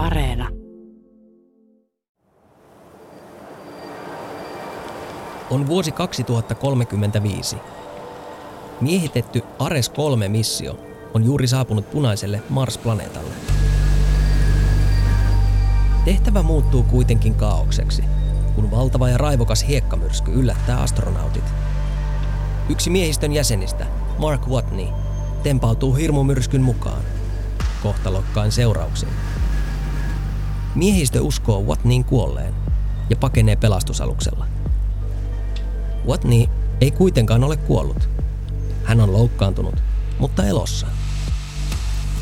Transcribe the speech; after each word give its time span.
Areena. 0.00 0.48
On 5.50 5.66
vuosi 5.66 5.92
2035. 5.92 7.56
Miehitetty 8.80 9.42
Ares 9.58 9.90
3-missio 9.90 10.78
on 11.14 11.24
juuri 11.24 11.48
saapunut 11.48 11.90
punaiselle 11.90 12.42
Mars-planeetalle. 12.50 13.30
Tehtävä 16.04 16.42
muuttuu 16.42 16.82
kuitenkin 16.82 17.34
kaaukseksi, 17.34 18.04
kun 18.54 18.70
valtava 18.70 19.08
ja 19.08 19.18
raivokas 19.18 19.66
hiekkamyrsky 19.68 20.32
yllättää 20.32 20.80
astronautit. 20.80 21.44
Yksi 22.68 22.90
miehistön 22.90 23.32
jäsenistä, 23.32 23.86
Mark 24.18 24.48
Watney, 24.48 24.86
tempautuu 25.42 25.94
hirmumyrskyn 25.94 26.62
mukaan, 26.62 27.02
kohtalokkain 27.82 28.52
seurauksin. 28.52 29.08
Miehistö 30.74 31.22
uskoo 31.22 31.62
Watneyin 31.62 32.04
kuolleen 32.04 32.54
ja 33.10 33.16
pakenee 33.16 33.56
pelastusaluksella. 33.56 34.46
Watney 36.06 36.46
ei 36.80 36.90
kuitenkaan 36.90 37.44
ole 37.44 37.56
kuollut. 37.56 38.08
Hän 38.84 39.00
on 39.00 39.12
loukkaantunut, 39.12 39.74
mutta 40.18 40.44
elossa. 40.44 40.86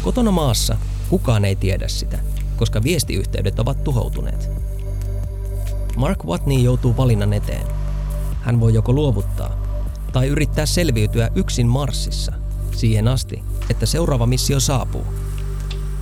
Kotona 0.03 0.31
maassa 0.31 0.77
kukaan 1.09 1.45
ei 1.45 1.57
tiedä 1.57 1.89
sitä, 1.89 2.19
koska 2.57 2.83
viestiyhteydet 2.83 3.59
ovat 3.59 3.85
tuhoutuneet. 3.85 4.51
Mark 5.97 6.25
Watney 6.25 6.59
joutuu 6.59 6.97
valinnan 6.97 7.33
eteen. 7.33 7.67
Hän 8.41 8.61
voi 8.61 8.75
joko 8.75 8.93
luovuttaa 8.93 9.59
tai 10.13 10.27
yrittää 10.27 10.67
selviytyä 10.67 11.31
yksin 11.35 11.67
Marsissa 11.67 12.33
siihen 12.77 13.09
asti, 13.09 13.43
että 13.71 13.87
seuraava 13.87 14.27
missio 14.27 14.61
saapuu 14.61 15.05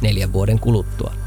neljän 0.01 0.33
vuoden 0.33 0.59
kuluttua. 0.59 1.26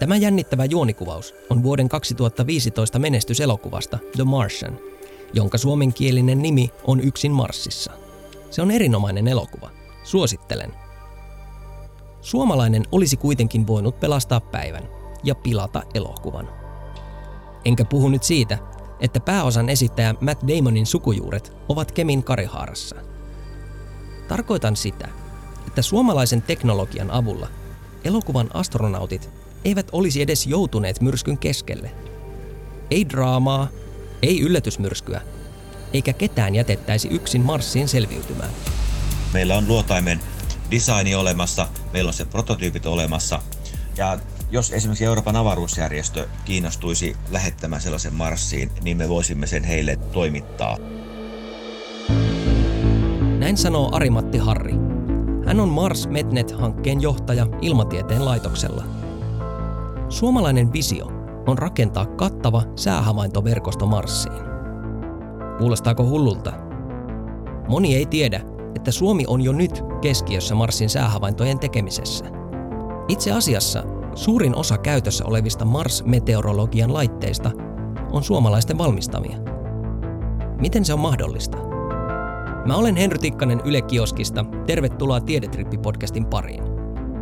Tämä 0.00 0.16
jännittävä 0.16 0.64
juonikuvaus 0.64 1.34
on 1.50 1.62
vuoden 1.62 1.88
2015 1.88 2.98
menestyselokuvasta 2.98 3.98
The 4.16 4.24
Martian, 4.24 4.78
jonka 5.32 5.58
suomenkielinen 5.58 6.42
nimi 6.42 6.70
on 6.84 7.00
Yksin 7.00 7.32
Marsissa. 7.32 7.92
Se 8.50 8.62
on 8.62 8.70
erinomainen 8.70 9.28
elokuva. 9.28 9.70
Suosittelen. 10.02 10.74
Suomalainen 12.20 12.82
olisi 12.92 13.16
kuitenkin 13.16 13.66
voinut 13.66 14.00
pelastaa 14.00 14.40
päivän 14.40 14.88
ja 15.24 15.34
pilata 15.34 15.82
elokuvan. 15.94 16.48
Enkä 17.64 17.84
puhu 17.84 18.08
nyt 18.08 18.22
siitä, 18.22 18.58
että 19.00 19.20
pääosan 19.20 19.68
esittäjä 19.68 20.14
Matt 20.20 20.42
Damonin 20.48 20.86
sukujuuret 20.86 21.52
ovat 21.68 21.92
Kemin 21.92 22.24
Karihaarassa. 22.24 22.96
Tarkoitan 24.28 24.76
sitä, 24.76 25.08
että 25.66 25.82
suomalaisen 25.82 26.42
teknologian 26.42 27.10
avulla 27.10 27.48
elokuvan 28.04 28.50
astronautit 28.54 29.39
eivät 29.64 29.88
olisi 29.92 30.22
edes 30.22 30.46
joutuneet 30.46 31.00
myrskyn 31.00 31.38
keskelle. 31.38 31.90
Ei 32.90 33.08
draamaa, 33.08 33.68
ei 34.22 34.40
yllätysmyrskyä, 34.40 35.20
eikä 35.92 36.12
ketään 36.12 36.54
jätettäisi 36.54 37.08
yksin 37.08 37.40
Marsiin 37.40 37.88
selviytymään. 37.88 38.50
Meillä 39.32 39.56
on 39.56 39.68
luotaimen 39.68 40.20
designi 40.70 41.14
olemassa, 41.14 41.68
meillä 41.92 42.08
on 42.08 42.14
se 42.14 42.24
prototyypit 42.24 42.86
olemassa. 42.86 43.42
Ja 43.96 44.18
jos 44.50 44.72
esimerkiksi 44.72 45.04
Euroopan 45.04 45.36
avaruusjärjestö 45.36 46.28
kiinnostuisi 46.44 47.16
lähettämään 47.30 47.82
sellaisen 47.82 48.14
Marsiin, 48.14 48.70
niin 48.82 48.96
me 48.96 49.08
voisimme 49.08 49.46
sen 49.46 49.64
heille 49.64 49.96
toimittaa. 49.96 50.78
Näin 53.38 53.56
sanoo 53.56 53.88
Arimatti 53.92 54.38
Harri. 54.38 54.74
Hän 55.46 55.60
on 55.60 55.68
Mars 55.68 56.08
Metnet-hankkeen 56.08 57.02
johtaja 57.02 57.46
ilmatieteen 57.60 58.24
laitoksella. 58.24 58.99
Suomalainen 60.10 60.72
visio 60.72 61.06
on 61.46 61.58
rakentaa 61.58 62.06
kattava 62.06 62.62
säähavaintoverkosto 62.76 63.86
Marsiin. 63.86 64.42
Kuulostaako 65.58 66.04
hullulta? 66.04 66.52
Moni 67.68 67.96
ei 67.96 68.06
tiedä, 68.06 68.40
että 68.74 68.90
Suomi 68.90 69.24
on 69.26 69.40
jo 69.42 69.52
nyt 69.52 69.84
keskiössä 70.00 70.54
Marsin 70.54 70.90
säähavaintojen 70.90 71.58
tekemisessä. 71.58 72.24
Itse 73.08 73.32
asiassa 73.32 73.84
suurin 74.14 74.56
osa 74.56 74.78
käytössä 74.78 75.24
olevista 75.24 75.64
Mars-meteorologian 75.64 76.92
laitteista 76.92 77.50
on 78.12 78.22
suomalaisten 78.22 78.78
valmistamia. 78.78 79.36
Miten 80.60 80.84
se 80.84 80.92
on 80.92 81.00
mahdollista? 81.00 81.58
Mä 82.66 82.76
olen 82.76 82.96
Henry 82.96 83.18
Tikkanen 83.18 83.60
Yle 83.64 83.82
Kioskista. 83.82 84.44
Tervetuloa 84.66 85.18
Tiedetrippi-podcastin 85.18 86.26
pariin. 86.26 86.64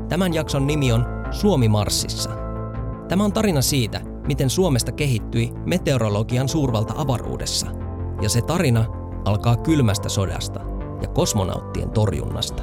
Tämän 0.08 0.34
jakson 0.34 0.66
nimi 0.66 0.92
on 0.92 1.06
Suomi 1.30 1.68
Marsissa. 1.68 2.47
Tämä 3.08 3.24
on 3.24 3.32
tarina 3.32 3.62
siitä, 3.62 4.00
miten 4.26 4.50
Suomesta 4.50 4.92
kehittyi 4.92 5.50
meteorologian 5.66 6.48
suurvalta 6.48 6.94
avaruudessa. 6.96 7.66
Ja 8.22 8.28
se 8.28 8.42
tarina 8.42 8.84
alkaa 9.24 9.56
kylmästä 9.56 10.08
sodasta 10.08 10.60
ja 11.02 11.08
kosmonauttien 11.08 11.90
torjunnasta. 11.90 12.62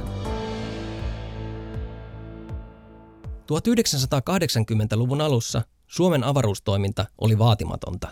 1980-luvun 3.52 5.20
alussa 5.20 5.62
Suomen 5.86 6.24
avaruustoiminta 6.24 7.06
oli 7.18 7.38
vaatimatonta. 7.38 8.08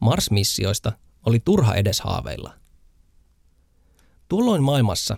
Mars-missioista 0.00 0.92
oli 1.26 1.40
turha 1.40 1.74
edes 1.74 2.00
haaveilla. 2.00 2.52
Tuolloin 4.28 4.62
maailmassa 4.62 5.16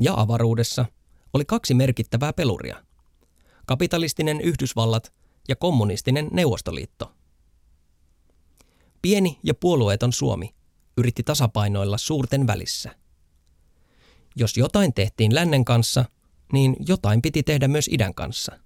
ja 0.00 0.14
avaruudessa 0.16 0.84
oli 1.32 1.44
kaksi 1.44 1.74
merkittävää 1.74 2.32
peluria. 2.32 2.84
Kapitalistinen 3.66 4.40
Yhdysvallat 4.40 5.12
ja 5.48 5.56
kommunistinen 5.56 6.28
Neuvostoliitto. 6.32 7.12
Pieni 9.02 9.38
ja 9.42 9.54
puolueeton 9.54 10.12
Suomi 10.12 10.54
yritti 10.96 11.22
tasapainoilla 11.22 11.98
suurten 11.98 12.46
välissä. 12.46 12.94
Jos 14.36 14.56
jotain 14.56 14.94
tehtiin 14.94 15.34
lännen 15.34 15.64
kanssa, 15.64 16.04
niin 16.52 16.76
jotain 16.88 17.22
piti 17.22 17.42
tehdä 17.42 17.68
myös 17.68 17.88
idän 17.92 18.14
kanssa. 18.14 18.58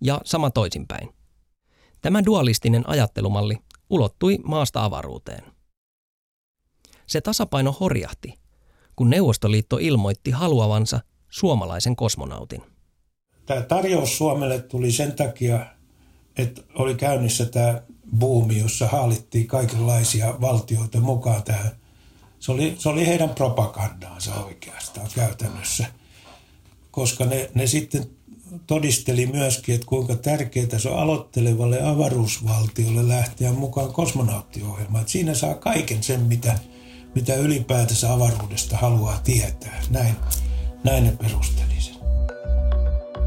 Ja 0.00 0.20
sama 0.24 0.50
toisinpäin. 0.50 1.08
Tämä 2.00 2.24
dualistinen 2.24 2.88
ajattelumalli 2.88 3.58
ulottui 3.90 4.38
maasta 4.44 4.84
avaruuteen. 4.84 5.44
Se 7.06 7.20
tasapaino 7.20 7.72
horjahti, 7.80 8.34
kun 8.96 9.10
Neuvostoliitto 9.10 9.78
ilmoitti 9.80 10.30
haluavansa 10.30 11.00
suomalaisen 11.28 11.96
kosmonautin. 11.96 12.62
Tämä 13.46 13.62
tarjous 13.62 14.18
Suomelle 14.18 14.62
tuli 14.62 14.92
sen 14.92 15.16
takia, 15.16 15.66
että 16.38 16.62
oli 16.74 16.94
käynnissä 16.94 17.46
tämä 17.46 17.82
buumi, 18.18 18.58
jossa 18.58 18.86
haalittiin 18.86 19.46
kaikenlaisia 19.46 20.40
valtioita 20.40 21.00
mukaan 21.00 21.42
tähän. 21.42 21.70
Se 22.40 22.52
oli, 22.52 22.76
se 22.78 22.88
oli 22.88 23.06
heidän 23.06 23.30
propagandaansa 23.30 24.34
oikeastaan 24.34 25.08
käytännössä, 25.14 25.86
koska 26.90 27.24
ne, 27.24 27.50
ne 27.54 27.66
sitten 27.66 28.06
todisteli 28.66 29.26
myöskin, 29.26 29.74
että 29.74 29.86
kuinka 29.86 30.16
tärkeää 30.16 30.78
se 30.78 30.88
on 30.88 30.98
aloittelevalle 30.98 31.82
avaruusvaltiolle 31.82 33.08
lähteä 33.08 33.52
mukaan 33.52 33.92
kosmonauttiohjelmaan. 33.92 35.00
Että 35.00 35.12
siinä 35.12 35.34
saa 35.34 35.54
kaiken 35.54 36.02
sen, 36.02 36.20
mitä, 36.20 36.58
mitä 37.14 37.34
ylipäätänsä 37.34 38.12
avaruudesta 38.12 38.76
haluaa 38.76 39.20
tietää. 39.24 39.82
Näin, 39.90 40.14
näin 40.84 41.04
ne 41.04 41.12
perusteli 41.12 41.80
sen. 41.80 41.97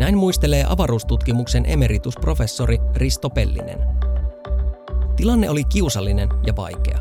Näin 0.01 0.17
muistelee 0.17 0.65
avaruustutkimuksen 0.69 1.63
emeritusprofessori 1.67 2.77
Risto 2.95 3.29
Pellinen. 3.29 3.79
Tilanne 5.15 5.49
oli 5.49 5.63
kiusallinen 5.63 6.29
ja 6.45 6.55
vaikea. 6.55 6.99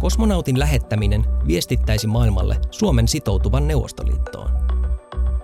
Kosmonautin 0.00 0.58
lähettäminen 0.58 1.24
viestittäisi 1.46 2.06
maailmalle 2.06 2.56
Suomen 2.70 3.08
sitoutuvan 3.08 3.68
Neuvostoliittoon. 3.68 4.50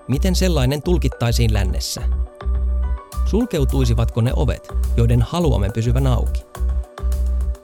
Miten 0.07 0.35
sellainen 0.35 0.81
tulkittaisiin 0.81 1.53
lännessä? 1.53 2.01
Sulkeutuisivatko 3.25 4.21
ne 4.21 4.31
ovet, 4.35 4.67
joiden 4.97 5.21
haluamme 5.21 5.69
pysyvän 5.69 6.07
auki? 6.07 6.45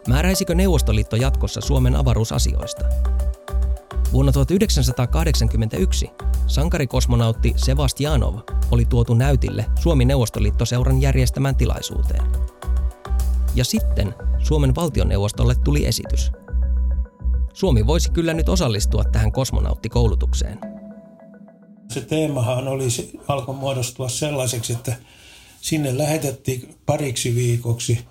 Määräisikö 0.07 0.55
Neuvostoliitto 0.55 1.15
jatkossa 1.15 1.61
Suomen 1.61 1.95
avaruusasioista? 1.95 2.85
Vuonna 4.13 4.31
1981 4.31 6.09
sankarikosmonautti 6.47 7.53
Sevastianov 7.55 8.39
oli 8.71 8.85
tuotu 8.85 9.13
näytille 9.13 9.65
Suomi-Neuvostoliitto-seuran 9.79 11.01
järjestämään 11.01 11.55
tilaisuuteen. 11.55 12.23
Ja 13.55 13.65
sitten 13.65 14.13
Suomen 14.39 14.75
valtioneuvostolle 14.75 15.55
tuli 15.63 15.85
esitys. 15.85 16.31
Suomi 17.53 17.87
voisi 17.87 18.11
kyllä 18.11 18.33
nyt 18.33 18.49
osallistua 18.49 19.03
tähän 19.03 19.31
kosmonauttikoulutukseen. 19.31 20.59
Se 21.91 22.01
teemahan 22.01 22.67
oli, 22.67 22.87
alkoi 23.27 23.55
muodostua 23.55 24.09
sellaiseksi, 24.09 24.73
että 24.73 24.95
sinne 25.61 25.97
lähetettiin 25.97 26.75
pariksi 26.85 27.35
viikoksi 27.35 28.05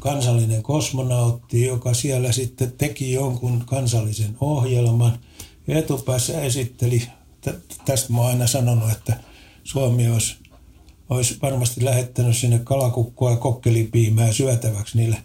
kansallinen 0.00 0.62
kosmonautti, 0.62 1.64
joka 1.64 1.94
siellä 1.94 2.32
sitten 2.32 2.72
teki 2.72 3.12
jonkun 3.12 3.62
kansallisen 3.66 4.36
ohjelman 4.40 5.18
ja 5.66 5.78
etupäässä 5.78 6.40
esitteli, 6.40 7.02
tästä 7.84 8.12
mä 8.12 8.18
oon 8.18 8.28
aina 8.28 8.46
sanonut, 8.46 8.92
että 8.92 9.20
Suomi 9.64 10.10
olisi 10.10 10.36
olisi 11.10 11.38
varmasti 11.42 11.84
lähettänyt 11.84 12.36
sinne 12.36 12.58
kalakukkua 12.58 13.30
ja 13.30 13.36
kokkelipiimää 13.36 14.32
syötäväksi 14.32 14.98
niille 14.98 15.16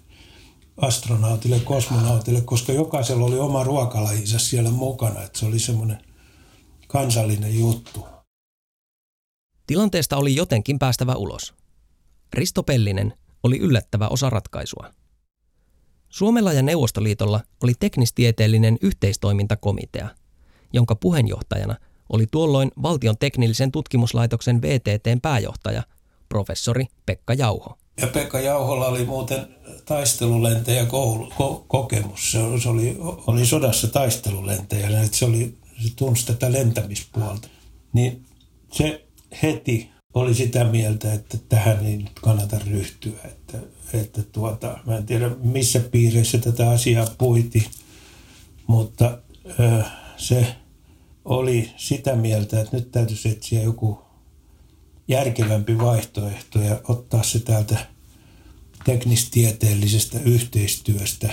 astronautille, 0.78 1.60
kosmonautille, 1.60 2.42
koska 2.42 2.74
jokaisella 2.74 3.26
oli 3.26 3.40
oma 3.40 3.64
ruokalajinsa 3.64 4.40
siellä 4.40 4.72
mukana, 4.72 5.24
että 5.24 5.40
se 5.40 5.46
oli 5.46 5.60
semmoinen 5.60 5.98
kansallinen 6.88 7.60
juttu. 7.60 8.06
Tilanteesta 9.68 10.18
oli 10.18 10.36
jotenkin 10.36 10.80
päästävä 10.80 11.16
ulos. 11.16 11.54
Risto 12.34 12.64
Pellinen 12.64 13.14
oli 13.44 13.58
yllättävä 13.58 14.08
osa 14.08 14.30
ratkaisua. 14.30 14.94
Suomella 16.10 16.54
ja 16.54 16.62
Neuvostoliitolla 16.62 17.42
oli 17.64 17.74
teknistieteellinen 17.80 18.78
yhteistoimintakomitea, 18.82 20.10
jonka 20.74 20.96
puheenjohtajana 20.96 21.76
oli 22.10 22.28
tuolloin 22.32 22.72
valtion 22.82 23.18
teknillisen 23.18 23.72
tutkimuslaitoksen 23.72 24.62
VTTn 24.62 25.22
pääjohtaja, 25.22 25.84
professori 26.30 26.86
Pekka 27.06 27.34
Jauho. 27.34 27.78
Ja 28.02 28.08
Pekka 28.08 28.40
Jauholla 28.40 28.88
oli 28.88 29.06
muuten 29.06 29.56
taistelulentäjä 29.86 30.86
koulu, 30.86 31.34
ko, 31.38 31.66
kokemus. 31.68 32.32
Se 32.32 32.40
oli, 32.70 32.98
oli, 33.28 33.46
sodassa 33.46 33.88
taistelulentäjä, 33.88 35.02
että 35.02 35.18
se, 35.18 35.26
oli, 35.26 35.58
se 35.84 35.96
tunsi 35.96 36.26
tätä 36.26 36.52
lentämispuolta. 36.52 37.48
Niin 37.94 38.26
se 38.72 39.06
heti 39.44 39.90
oli 40.14 40.34
sitä 40.34 40.64
mieltä, 40.64 41.14
että 41.14 41.38
tähän 41.50 41.86
ei 41.86 41.98
nyt 41.98 42.20
kannata 42.22 42.60
ryhtyä. 42.60 43.20
Että, 43.26 43.58
että 43.94 44.24
tuota, 44.24 44.80
mä 44.86 44.98
en 44.98 45.06
tiedä 45.06 45.30
missä 45.30 45.80
piireissä 45.80 46.38
tätä 46.38 46.70
asiaa 46.70 47.08
puiti, 47.18 47.70
mutta 48.68 49.18
ö, 49.60 49.84
se 50.18 50.56
oli 51.26 51.72
sitä 51.78 52.16
mieltä, 52.16 52.62
että 52.62 52.78
nyt 52.78 52.92
täytyisi 52.92 53.30
etsiä 53.30 53.62
joku 53.62 54.02
järkevämpi 55.08 55.78
vaihtoehto 55.78 56.62
ja 56.62 56.82
ottaa 56.88 57.24
se 57.24 57.40
täältä 57.40 57.86
teknistieteellisestä 58.86 60.20
yhteistyöstä. 60.20 61.30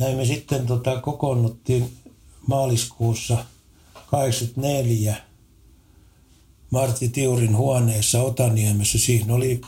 Näin 0.00 0.16
me 0.16 0.24
sitten 0.24 0.66
tota, 0.66 1.00
kokoonnuttiin 1.00 1.96
maaliskuussa 2.46 3.44
84 4.06 5.16
Martti 6.70 7.08
Tiurin 7.08 7.56
huoneessa 7.56 8.22
Otaniemessä. 8.22 8.98
Siinä 8.98 9.34
oli 9.34 9.60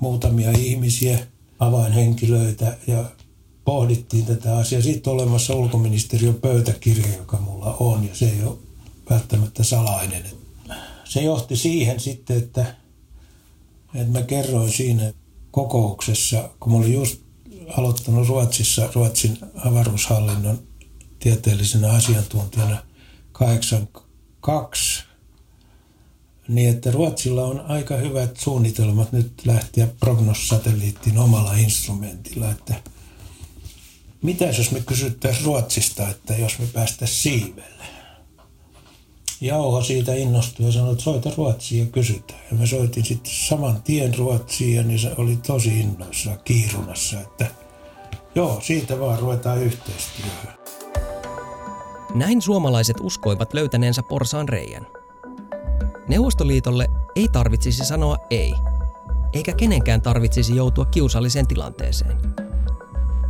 muutamia 0.00 0.50
ihmisiä, 0.50 1.18
avainhenkilöitä 1.58 2.76
ja 2.86 3.04
pohdittiin 3.64 4.26
tätä 4.26 4.56
asiaa. 4.56 4.82
Sitten 4.82 5.12
olemassa 5.12 5.54
ulkoministeriön 5.54 6.34
pöytäkirja, 6.34 7.16
joka 7.16 7.36
mulla 7.36 7.76
on 7.80 8.08
ja 8.08 8.14
se 8.14 8.28
ei 8.30 8.42
ole 8.44 8.58
välttämättä 9.10 9.64
salainen. 9.64 10.22
Se 11.04 11.22
johti 11.22 11.56
siihen 11.56 12.00
sitten, 12.00 12.36
että, 12.36 12.74
että 13.94 14.18
mä 14.18 14.22
kerroin 14.22 14.72
siinä 14.72 15.12
kokouksessa, 15.50 16.50
kun 16.60 16.72
mä 16.72 16.78
olin 16.78 16.92
just 16.92 17.20
aloittanut 17.76 18.28
Ruotsissa 18.28 18.88
Ruotsin 18.94 19.38
avaruushallinnon 19.64 20.58
tieteellisenä 21.18 21.92
asiantuntijana 21.92 22.76
82 23.32 25.04
niin 26.48 26.70
että 26.70 26.90
Ruotsilla 26.90 27.44
on 27.44 27.60
aika 27.60 27.96
hyvät 27.96 28.36
suunnitelmat 28.36 29.12
nyt 29.12 29.32
lähteä 29.44 29.88
Prognos-satelliittiin 30.00 31.18
omalla 31.18 31.52
instrumentilla, 31.52 32.50
että 32.50 32.74
mitä 34.22 34.44
jos 34.44 34.70
me 34.70 34.80
kysyttäisiin 34.80 35.44
Ruotsista, 35.44 36.08
että 36.08 36.34
jos 36.34 36.58
me 36.58 36.66
päästäisiin 36.66 37.40
siivelle. 37.40 37.84
Jauho 39.40 39.82
siitä 39.82 40.14
innostui 40.14 40.66
ja 40.66 40.72
sanoi, 40.72 40.92
että 40.92 41.04
soita 41.04 41.30
Ruotsiin 41.36 41.80
ja 41.80 41.92
kysytään. 41.92 42.40
Ja 42.50 42.56
me 42.56 42.66
soitin 42.66 43.04
sitten 43.04 43.32
saman 43.34 43.82
tien 43.82 44.18
Ruotsiin 44.18 44.76
ja 44.76 44.82
niin 44.82 44.98
se 44.98 45.12
oli 45.18 45.36
tosi 45.36 45.80
innoissa 45.80 46.36
kiirunassa, 46.36 47.20
että 47.20 47.46
joo, 48.34 48.60
siitä 48.60 49.00
vaan 49.00 49.18
ruvetaan 49.18 49.62
yhteistyöhön. 49.62 50.54
Näin 52.14 52.42
suomalaiset 52.42 52.96
uskoivat 53.00 53.54
löytäneensä 53.54 54.02
porsaan 54.02 54.48
reijän. 54.48 54.86
Neuvostoliitolle 56.08 56.90
ei 57.16 57.28
tarvitsisi 57.28 57.84
sanoa 57.84 58.16
ei, 58.30 58.54
eikä 59.32 59.52
kenenkään 59.52 60.02
tarvitsisi 60.02 60.56
joutua 60.56 60.84
kiusalliseen 60.84 61.46
tilanteeseen. 61.46 62.16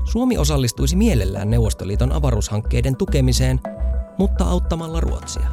Suomi 0.04 0.38
osallistuisi 0.38 0.96
mielellään 0.96 1.50
Neuvostoliiton 1.50 2.12
avaruushankkeiden 2.12 2.96
tukemiseen, 2.96 3.60
mutta 4.18 4.44
auttamalla 4.44 5.00
Ruotsia. 5.00 5.46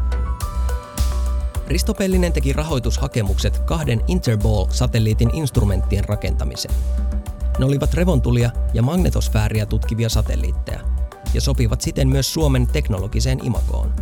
Risto 1.67 1.93
Pellinen 1.93 2.33
teki 2.33 2.53
rahoitushakemukset 2.53 3.59
kahden 3.59 4.01
Interball-satelliitin 4.07 5.35
instrumenttien 5.35 6.05
rakentamiseen. 6.05 6.75
Ne 7.59 7.65
olivat 7.65 7.93
revontulia 7.93 8.51
ja 8.73 8.81
magnetosfääriä 8.81 9.65
tutkivia 9.65 10.09
satelliitteja 10.09 10.79
ja 11.33 11.41
sopivat 11.41 11.81
siten 11.81 12.09
myös 12.09 12.33
Suomen 12.33 12.67
teknologiseen 12.67 13.39
imakoon. 13.45 13.93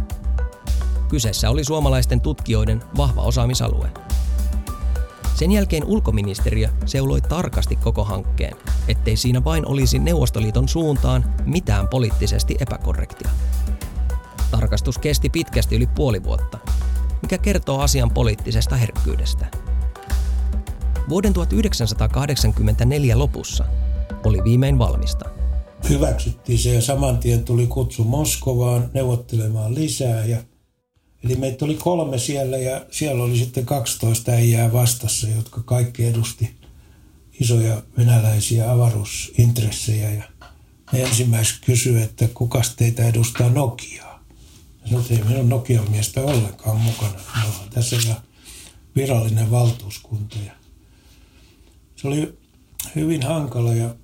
Kyseessä 1.09 1.49
oli 1.49 1.63
suomalaisten 1.63 2.21
tutkijoiden 2.21 2.83
vahva 2.97 3.21
osaamisalue. 3.21 3.91
Sen 5.35 5.51
jälkeen 5.51 5.85
ulkoministeriö 5.85 6.69
seuloi 6.85 7.21
tarkasti 7.21 7.75
koko 7.75 8.03
hankkeen, 8.03 8.57
ettei 8.87 9.17
siinä 9.17 9.43
vain 9.43 9.65
olisi 9.67 9.99
Neuvostoliiton 9.99 10.69
suuntaan 10.69 11.33
mitään 11.45 11.87
poliittisesti 11.87 12.55
epäkorrektia. 12.59 13.29
Tarkastus 14.51 14.97
kesti 14.97 15.29
pitkästi 15.29 15.75
yli 15.75 15.87
puoli 15.87 16.23
vuotta, 16.23 16.57
mikä 17.21 17.37
kertoo 17.37 17.79
asian 17.79 18.11
poliittisesta 18.11 18.75
herkkyydestä. 18.75 19.45
Vuoden 21.09 21.33
1984 21.33 23.19
lopussa 23.19 23.65
oli 24.25 24.43
viimein 24.43 24.79
valmista. 24.79 25.29
Hyväksyttiin 25.89 26.59
se 26.59 26.73
ja 26.73 26.81
saman 26.81 27.17
tien 27.17 27.43
tuli 27.43 27.67
kutsu 27.67 28.03
Moskovaan 28.03 28.89
neuvottelemaan 28.93 29.75
lisää 29.75 30.25
ja 30.25 30.37
Eli 31.23 31.35
meitä 31.35 31.65
oli 31.65 31.75
kolme 31.75 32.17
siellä 32.17 32.57
ja 32.57 32.85
siellä 32.91 33.23
oli 33.23 33.37
sitten 33.37 33.65
12 33.65 34.31
äijää 34.31 34.73
vastassa, 34.73 35.27
jotka 35.27 35.63
kaikki 35.63 36.05
edusti 36.05 36.55
isoja 37.39 37.83
venäläisiä 37.97 38.71
avaruusintressejä. 38.71 40.11
Ja 40.11 40.23
ne 40.91 41.01
ensimmäiseksi 41.01 41.61
kysyi, 41.61 42.01
että 42.01 42.27
kuka 42.33 42.61
teitä 42.75 43.07
edustaa 43.07 43.49
Nokiaa. 43.49 44.23
Sanoin, 44.85 45.01
että 45.01 45.13
ei 45.13 45.23
meillä 45.23 45.43
Nokian 45.43 45.91
miestä 45.91 46.21
ollenkaan 46.21 46.77
mukana. 46.77 47.13
Me 47.35 47.43
tässä 47.73 47.95
ja 48.07 48.15
virallinen 48.95 49.51
valtuuskunta. 49.51 50.35
Ja 50.45 50.51
se 51.95 52.07
oli 52.07 52.37
hyvin 52.95 53.23
hankala 53.23 53.73
ja 53.73 53.95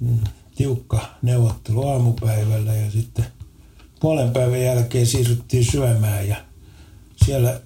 mm, 0.00 0.18
tiukka 0.54 1.08
neuvottelu 1.22 1.88
aamupäivällä 1.88 2.74
ja 2.74 2.90
sitten 2.90 3.26
puolen 4.00 4.30
päivän 4.30 4.62
jälkeen 4.62 5.06
siirryttiin 5.06 5.64
syömään 5.64 6.28
ja 6.28 6.36
siellä 7.24 7.60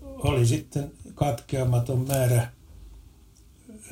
oli 0.00 0.46
sitten 0.46 0.92
katkeamaton 1.14 2.06
määrä 2.08 2.52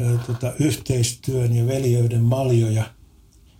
ö, 0.00 0.19
tota, 0.27 0.53
yhteistyön 0.61 1.57
ja 1.57 1.67
veljeyden 1.67 2.23
maljoja. 2.23 2.95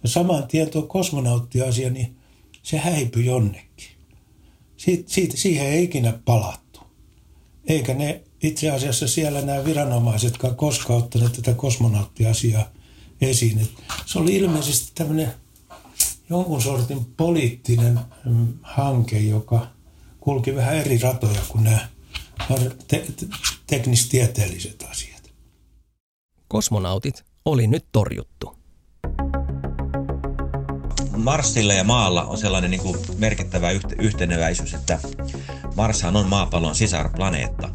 Ja 0.03 0.09
saman 0.09 0.49
tien 0.49 0.71
tuo 0.71 0.83
kosmonauttiasia, 0.83 1.91
niin 1.91 2.17
se 2.63 2.79
häipyi 2.79 3.27
jonnekin. 3.27 3.89
Siit, 4.77 5.09
siitä, 5.09 5.37
siihen 5.37 5.67
ei 5.67 5.85
ikinä 5.85 6.19
palattu. 6.25 6.81
Eikä 7.67 7.95
ne 7.95 8.23
itse 8.43 8.71
asiassa 8.71 9.09
siellä 9.09 9.41
nämä 9.41 9.65
viranomaisetkaan 9.65 10.57
koskaan 10.57 10.99
ottaneet 10.99 11.33
tätä 11.33 11.55
kosmonauttiasiaa 11.55 12.71
esiin. 13.21 13.59
Et 13.59 13.71
se 14.07 14.19
oli 14.19 14.37
ilmeisesti 14.37 14.93
tämmöinen 14.95 15.33
jonkun 16.31 16.63
sortin 16.63 17.05
poliittinen 17.17 18.01
mm, 18.25 18.49
hanke, 18.63 19.19
joka 19.19 19.67
kulki 20.21 20.55
vähän 20.55 20.77
eri 20.77 20.99
ratoja 20.99 21.41
kuin 21.49 21.65
nämä 21.65 21.89
te- 22.89 23.07
te- 23.17 23.27
teknistieteelliset 23.67 24.87
asiat. 24.91 25.33
Kosmonautit 26.49 27.25
oli 27.45 27.67
nyt 27.67 27.85
torjuttu. 27.93 28.59
Marsilla 31.17 31.73
ja 31.73 31.85
maalla 31.85 32.25
on 32.25 32.39
sellainen 32.39 32.71
niin 32.71 32.81
kuin 32.81 32.99
merkittävä 33.19 33.71
yhteneväisyys, 33.99 34.75
että 34.75 34.99
Marshan 35.77 36.17
on 36.17 36.29
maapallon 36.29 36.75
sisarplaneetta. 36.75 37.69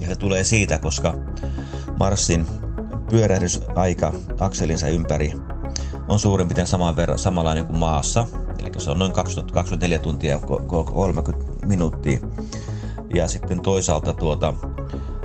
Ja 0.00 0.06
se 0.06 0.16
tulee 0.16 0.44
siitä, 0.44 0.78
koska 0.78 1.14
Marsin 1.98 2.46
pyörähdysaika 3.10 4.12
akselinsa 4.40 4.88
ympäri 4.88 5.32
on 6.08 6.18
suurin 6.18 6.48
piirtein 6.48 6.66
saman 6.66 6.96
verran, 6.96 7.18
samanlainen 7.18 7.66
kuin 7.66 7.78
maassa. 7.78 8.26
Eli 8.58 8.70
se 8.78 8.90
on 8.90 8.98
noin 8.98 9.12
24 9.12 9.98
tuntia 9.98 10.30
ja 10.30 10.38
30 10.92 11.66
minuuttia. 11.66 12.18
Ja 13.14 13.28
sitten 13.28 13.60
toisaalta 13.60 14.12
tuota, 14.12 14.54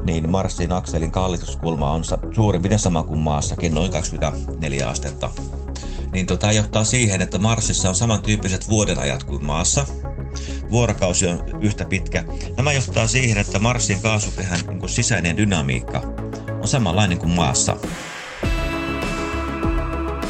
niin 0.03 0.29
Marsin 0.29 0.71
akselin 0.71 1.11
kallistuskulma 1.11 1.91
on 1.91 2.03
suurin 2.35 2.61
piirtein 2.61 2.79
sama 2.79 3.03
kuin 3.03 3.19
maassakin, 3.19 3.73
noin 3.73 3.91
24 3.91 4.89
astetta. 4.89 5.29
Niin 6.11 6.25
tota, 6.25 6.51
johtaa 6.51 6.83
siihen, 6.83 7.21
että 7.21 7.39
Marsissa 7.39 7.89
on 7.89 7.95
samantyyppiset 7.95 8.69
vuodenajat 8.69 9.23
kuin 9.23 9.45
maassa. 9.45 9.85
vuorokausi 10.71 11.27
on 11.27 11.43
yhtä 11.61 11.85
pitkä. 11.85 12.23
Nämä 12.57 12.73
johtaa 12.73 13.07
siihen, 13.07 13.37
että 13.37 13.59
Marsin 13.59 14.01
kaasukehän 14.01 14.59
niin 14.67 14.89
sisäinen 14.89 15.37
dynamiikka 15.37 16.01
on 16.61 16.67
samanlainen 16.67 17.17
kuin 17.17 17.31
maassa. 17.31 17.77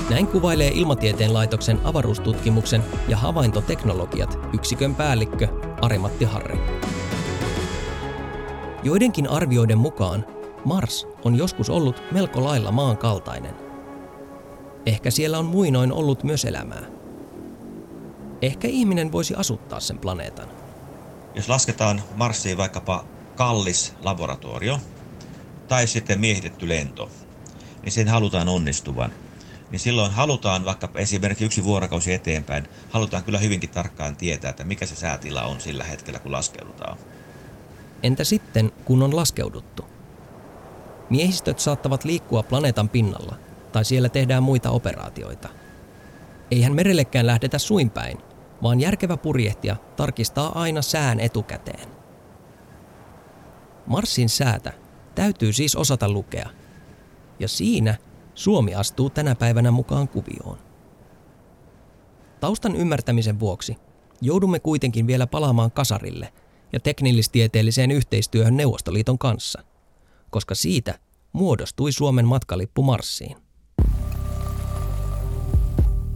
Näin 0.09 0.27
kuvailee 0.27 0.71
Ilmatieteen 0.73 1.33
laitoksen 1.33 1.79
avaruustutkimuksen 1.83 2.83
ja 3.07 3.17
havaintoteknologiat 3.17 4.39
yksikön 4.53 4.95
päällikkö 4.95 5.47
Arimatti 5.81 6.25
Harri. 6.25 6.59
Joidenkin 8.83 9.29
arvioiden 9.29 9.77
mukaan 9.77 10.25
Mars 10.65 11.07
on 11.23 11.35
joskus 11.35 11.69
ollut 11.69 12.03
melko 12.11 12.43
lailla 12.43 12.71
maan 12.71 12.97
kaltainen. 12.97 13.55
Ehkä 14.85 15.11
siellä 15.11 15.39
on 15.39 15.45
muinoin 15.45 15.91
ollut 15.91 16.23
myös 16.23 16.45
elämää. 16.45 16.83
Ehkä 18.41 18.67
ihminen 18.67 19.11
voisi 19.11 19.35
asuttaa 19.35 19.79
sen 19.79 19.97
planeetan. 19.97 20.47
Jos 21.35 21.49
lasketaan 21.49 22.01
Marsiin 22.15 22.57
vaikkapa 22.57 23.05
kallis 23.35 23.93
laboratorio 24.01 24.79
tai 25.67 25.87
sitten 25.87 26.19
miehitetty 26.19 26.69
lento, 26.69 27.09
niin 27.81 27.91
sen 27.91 28.07
halutaan 28.07 28.49
onnistuvan– 28.49 29.11
niin 29.71 29.79
silloin 29.79 30.11
halutaan 30.11 30.65
vaikka 30.65 30.89
esimerkiksi 30.95 31.45
yksi 31.45 31.63
vuorokausi 31.63 32.13
eteenpäin, 32.13 32.67
halutaan 32.89 33.23
kyllä 33.23 33.39
hyvinkin 33.39 33.69
tarkkaan 33.69 34.15
tietää, 34.15 34.49
että 34.49 34.63
mikä 34.63 34.85
se 34.85 34.95
säätila 34.95 35.43
on 35.43 35.61
sillä 35.61 35.83
hetkellä, 35.83 36.19
kun 36.19 36.31
laskeudutaan. 36.31 36.97
Entä 38.03 38.23
sitten, 38.23 38.71
kun 38.85 39.03
on 39.03 39.15
laskeuduttu? 39.15 39.85
Miehistöt 41.09 41.59
saattavat 41.59 42.03
liikkua 42.03 42.43
planeetan 42.43 42.89
pinnalla, 42.89 43.35
tai 43.71 43.85
siellä 43.85 44.09
tehdään 44.09 44.43
muita 44.43 44.69
operaatioita. 44.69 45.49
Eihän 46.51 46.75
merellekään 46.75 47.27
lähdetä 47.27 47.57
suinpäin, 47.57 48.17
vaan 48.63 48.79
järkevä 48.79 49.17
purjehtija 49.17 49.75
tarkistaa 49.95 50.59
aina 50.59 50.81
sään 50.81 51.19
etukäteen. 51.19 51.89
Marsin 53.85 54.29
säätä 54.29 54.73
täytyy 55.15 55.53
siis 55.53 55.75
osata 55.75 56.09
lukea. 56.09 56.49
Ja 57.39 57.47
siinä 57.47 57.95
Suomi 58.37 58.75
astuu 58.75 59.09
tänä 59.09 59.35
päivänä 59.35 59.71
mukaan 59.71 60.07
kuvioon. 60.07 60.57
Taustan 62.39 62.75
ymmärtämisen 62.75 63.39
vuoksi 63.39 63.77
joudumme 64.21 64.59
kuitenkin 64.59 65.07
vielä 65.07 65.27
palaamaan 65.27 65.71
kasarille 65.71 66.33
ja 66.73 66.79
teknillistieteelliseen 66.79 67.91
yhteistyöhön 67.91 68.57
Neuvostoliiton 68.57 69.17
kanssa, 69.17 69.63
koska 70.29 70.55
siitä 70.55 70.99
muodostui 71.33 71.91
Suomen 71.91 72.27
matkalippu 72.27 72.83
Marsiin. 72.83 73.37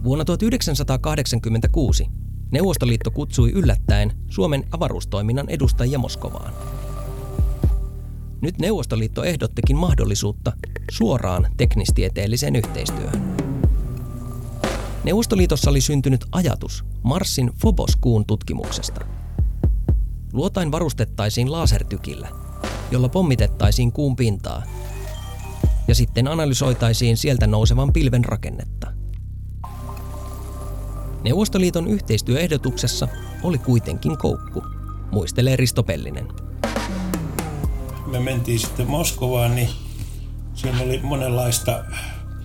Vuonna 0.04 0.24
1986 0.24 2.06
Neuvostoliitto 2.50 3.10
kutsui 3.10 3.50
yllättäen 3.50 4.12
Suomen 4.30 4.64
avaruustoiminnan 4.70 5.48
edustajia 5.48 5.98
Moskovaan. 5.98 6.52
Nyt 8.42 8.58
Neuvostoliitto 8.58 9.24
ehdottikin 9.24 9.76
mahdollisuutta 9.76 10.52
suoraan 10.90 11.46
teknistieteelliseen 11.56 12.56
yhteistyöhön. 12.56 13.36
Neuvostoliitossa 15.04 15.70
oli 15.70 15.80
syntynyt 15.80 16.24
ajatus 16.32 16.84
Marsin 17.02 17.50
Phobos-kuun 17.60 18.26
tutkimuksesta. 18.26 19.00
Luotain 20.32 20.72
varustettaisiin 20.72 21.52
lasertykillä, 21.52 22.28
jolla 22.90 23.08
pommitettaisiin 23.08 23.92
kuun 23.92 24.16
pintaa, 24.16 24.62
ja 25.88 25.94
sitten 25.94 26.28
analysoitaisiin 26.28 27.16
sieltä 27.16 27.46
nousevan 27.46 27.92
pilven 27.92 28.24
rakennetta. 28.24 28.92
Neuvostoliiton 31.24 31.86
yhteistyöehdotuksessa 31.86 33.08
oli 33.42 33.58
kuitenkin 33.58 34.18
koukku, 34.18 34.62
muistelee 35.10 35.56
Risto 35.56 35.82
Pellinen 35.82 36.41
me 38.12 38.20
mentiin 38.20 38.60
sitten 38.60 38.90
Moskovaan, 38.90 39.54
niin 39.54 39.68
siinä 40.54 40.82
oli 40.82 41.00
monenlaista 41.02 41.84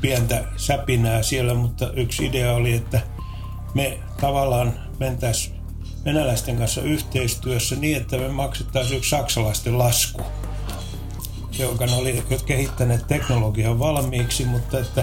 pientä 0.02 0.44
säpinää 0.58 1.24
siellä, 1.24 1.54
mutta 1.54 1.92
yksi 1.92 2.26
idea 2.26 2.54
oli, 2.54 2.74
että 2.74 3.02
me 3.74 4.00
tavallaan 4.22 4.74
mentäisiin 5.00 5.56
venäläisten 6.06 6.58
kanssa 6.58 6.82
yhteistyössä 6.82 7.76
niin, 7.76 7.98
että 7.98 8.18
me 8.18 8.28
maksettaisiin 8.28 8.98
yksi 8.98 9.10
saksalaisten 9.10 9.78
lasku, 9.78 10.22
joka 11.60 11.86
oli 11.86 12.24
kehittäneet 12.46 13.08
teknologian 13.08 13.80
valmiiksi, 13.80 14.46
mutta 14.46 14.80
että, 14.80 15.02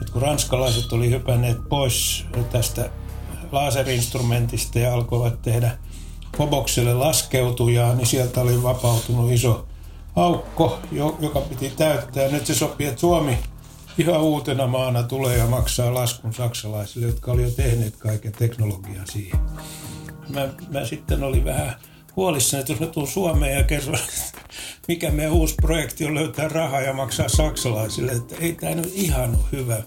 että 0.00 0.12
kun 0.12 0.22
ranskalaiset 0.22 0.92
oli 0.92 1.10
hypänneet 1.10 1.58
pois 1.68 2.24
tästä 2.52 2.90
laserinstrumentista 3.52 4.78
ja 4.78 4.94
alkoivat 4.94 5.42
tehdä 5.42 5.78
Fobokselle 6.36 6.94
laskeutujaa, 6.94 7.94
niin 7.94 8.06
sieltä 8.06 8.40
oli 8.40 8.62
vapautunut 8.62 9.32
iso 9.32 9.66
aukko, 10.16 10.78
joka 11.20 11.40
piti 11.40 11.72
täyttää. 11.76 12.28
Nyt 12.28 12.46
se 12.46 12.54
sopii, 12.54 12.86
että 12.86 13.00
Suomi 13.00 13.38
ihan 13.98 14.20
uutena 14.20 14.66
maana 14.66 15.02
tulee 15.02 15.38
ja 15.38 15.46
maksaa 15.46 15.94
laskun 15.94 16.34
saksalaisille, 16.34 17.06
jotka 17.06 17.32
oli 17.32 17.42
jo 17.42 17.50
tehneet 17.50 17.96
kaiken 17.96 18.32
teknologian 18.32 19.06
siihen. 19.06 19.40
Mä, 20.28 20.48
mä 20.72 20.84
sitten 20.84 21.22
olin 21.22 21.44
vähän 21.44 21.74
huolissani, 22.16 22.60
että 22.60 22.72
jos 22.72 22.80
mä 22.80 22.86
tuun 22.86 23.08
Suomeen 23.08 23.58
ja 23.58 23.64
kerron, 23.64 23.98
mikä 24.88 25.10
meidän 25.10 25.32
uusi 25.32 25.54
projekti 25.62 26.04
on 26.04 26.14
löytää 26.14 26.48
rahaa 26.48 26.80
ja 26.80 26.92
maksaa 26.92 27.28
saksalaisille, 27.28 28.12
että 28.12 28.34
ei 28.40 28.52
tämä 28.52 28.74
nyt 28.74 28.92
ihan 28.94 29.30
ole 29.30 29.44
hyvä. 29.52 29.82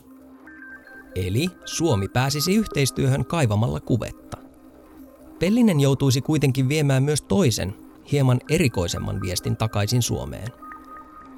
Eli 1.16 1.50
Suomi 1.66 2.08
pääsisi 2.08 2.56
yhteistyöhön 2.56 3.26
kaivamalla 3.26 3.80
kuvetta. 3.80 4.38
Pellinen 5.40 5.80
joutuisi 5.80 6.22
kuitenkin 6.22 6.70
viemään 6.70 7.04
myös 7.04 7.22
toisen, 7.22 7.85
hieman 8.12 8.42
erikoisemman 8.50 9.22
viestin 9.22 9.58
takaisin 9.58 10.02
Suomeen. 10.02 10.48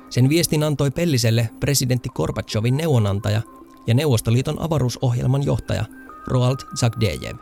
Sen 0.09 0.29
viestin 0.29 0.63
antoi 0.63 0.91
Pelliselle 0.91 1.49
presidentti 1.59 2.09
Gorbachevin 2.09 2.77
neuvonantaja 2.77 3.41
ja 3.87 3.93
Neuvostoliiton 3.93 4.61
avaruusohjelman 4.61 5.45
johtaja 5.45 5.85
Roald 6.27 6.57
Zagdejev. 6.75 7.37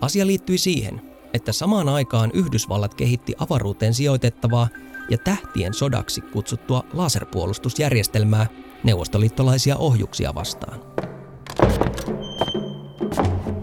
Asia 0.00 0.26
liittyi 0.26 0.58
siihen, 0.58 1.02
että 1.34 1.52
samaan 1.52 1.88
aikaan 1.88 2.30
Yhdysvallat 2.34 2.94
kehitti 2.94 3.34
avaruuteen 3.38 3.94
sijoitettavaa 3.94 4.68
ja 5.10 5.18
tähtien 5.18 5.74
sodaksi 5.74 6.20
kutsuttua 6.20 6.84
laserpuolustusjärjestelmää 6.92 8.46
neuvostoliittolaisia 8.84 9.76
ohjuksia 9.76 10.34
vastaan. 10.34 10.80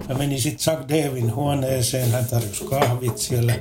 Mä 0.09 0.15
menin 0.17 0.41
sitten 0.41 0.63
Zagdevin 0.63 1.35
huoneeseen, 1.35 2.11
hän 2.11 2.25
tarjosi 2.25 2.65
kahvit 2.65 3.17
siellä 3.17 3.53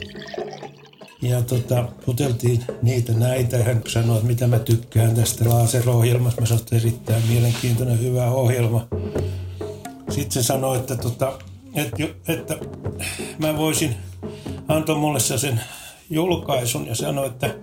ja 1.26 1.42
tota, 1.42 1.88
juteltiin 2.06 2.64
niitä 2.82 3.12
näitä. 3.12 3.64
Hän 3.64 3.82
sanoi, 3.88 4.16
että 4.16 4.28
mitä 4.28 4.46
mä 4.46 4.58
tykkään 4.58 5.14
tästä 5.14 5.48
laserohjelmasta. 5.48 6.40
Mä 6.40 6.46
sanoin, 6.46 6.62
että 6.62 6.76
erittäin 6.76 7.22
mielenkiintoinen, 7.28 8.00
hyvä 8.00 8.30
ohjelma. 8.30 8.86
Sitten 10.10 10.32
se 10.32 10.42
sanoi, 10.42 10.76
että, 10.76 10.96
tota, 10.96 11.38
että, 11.74 11.96
että 12.28 12.58
mä 13.38 13.56
voisin, 13.56 13.96
antaa 14.68 14.96
mulle 14.96 15.20
sen 15.20 15.60
julkaisun 16.10 16.86
ja 16.86 16.94
sanoi, 16.94 17.26
että 17.26 17.54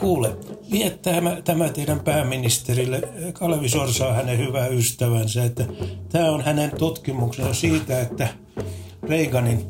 kuule, 0.00 0.36
vie 0.72 0.90
tämä, 0.90 1.36
tämä 1.44 1.68
teidän 1.68 2.00
pääministerille. 2.00 3.02
Kalevi 3.32 3.68
Sorsa 3.68 4.08
on 4.08 4.14
hänen 4.14 4.38
hyvä 4.38 4.66
ystävänsä, 4.66 5.44
että 5.44 5.64
tämä 6.08 6.30
on 6.30 6.42
hänen 6.42 6.72
tutkimuksensa 6.78 7.54
siitä, 7.54 8.00
että 8.00 8.28
Reaganin 9.02 9.66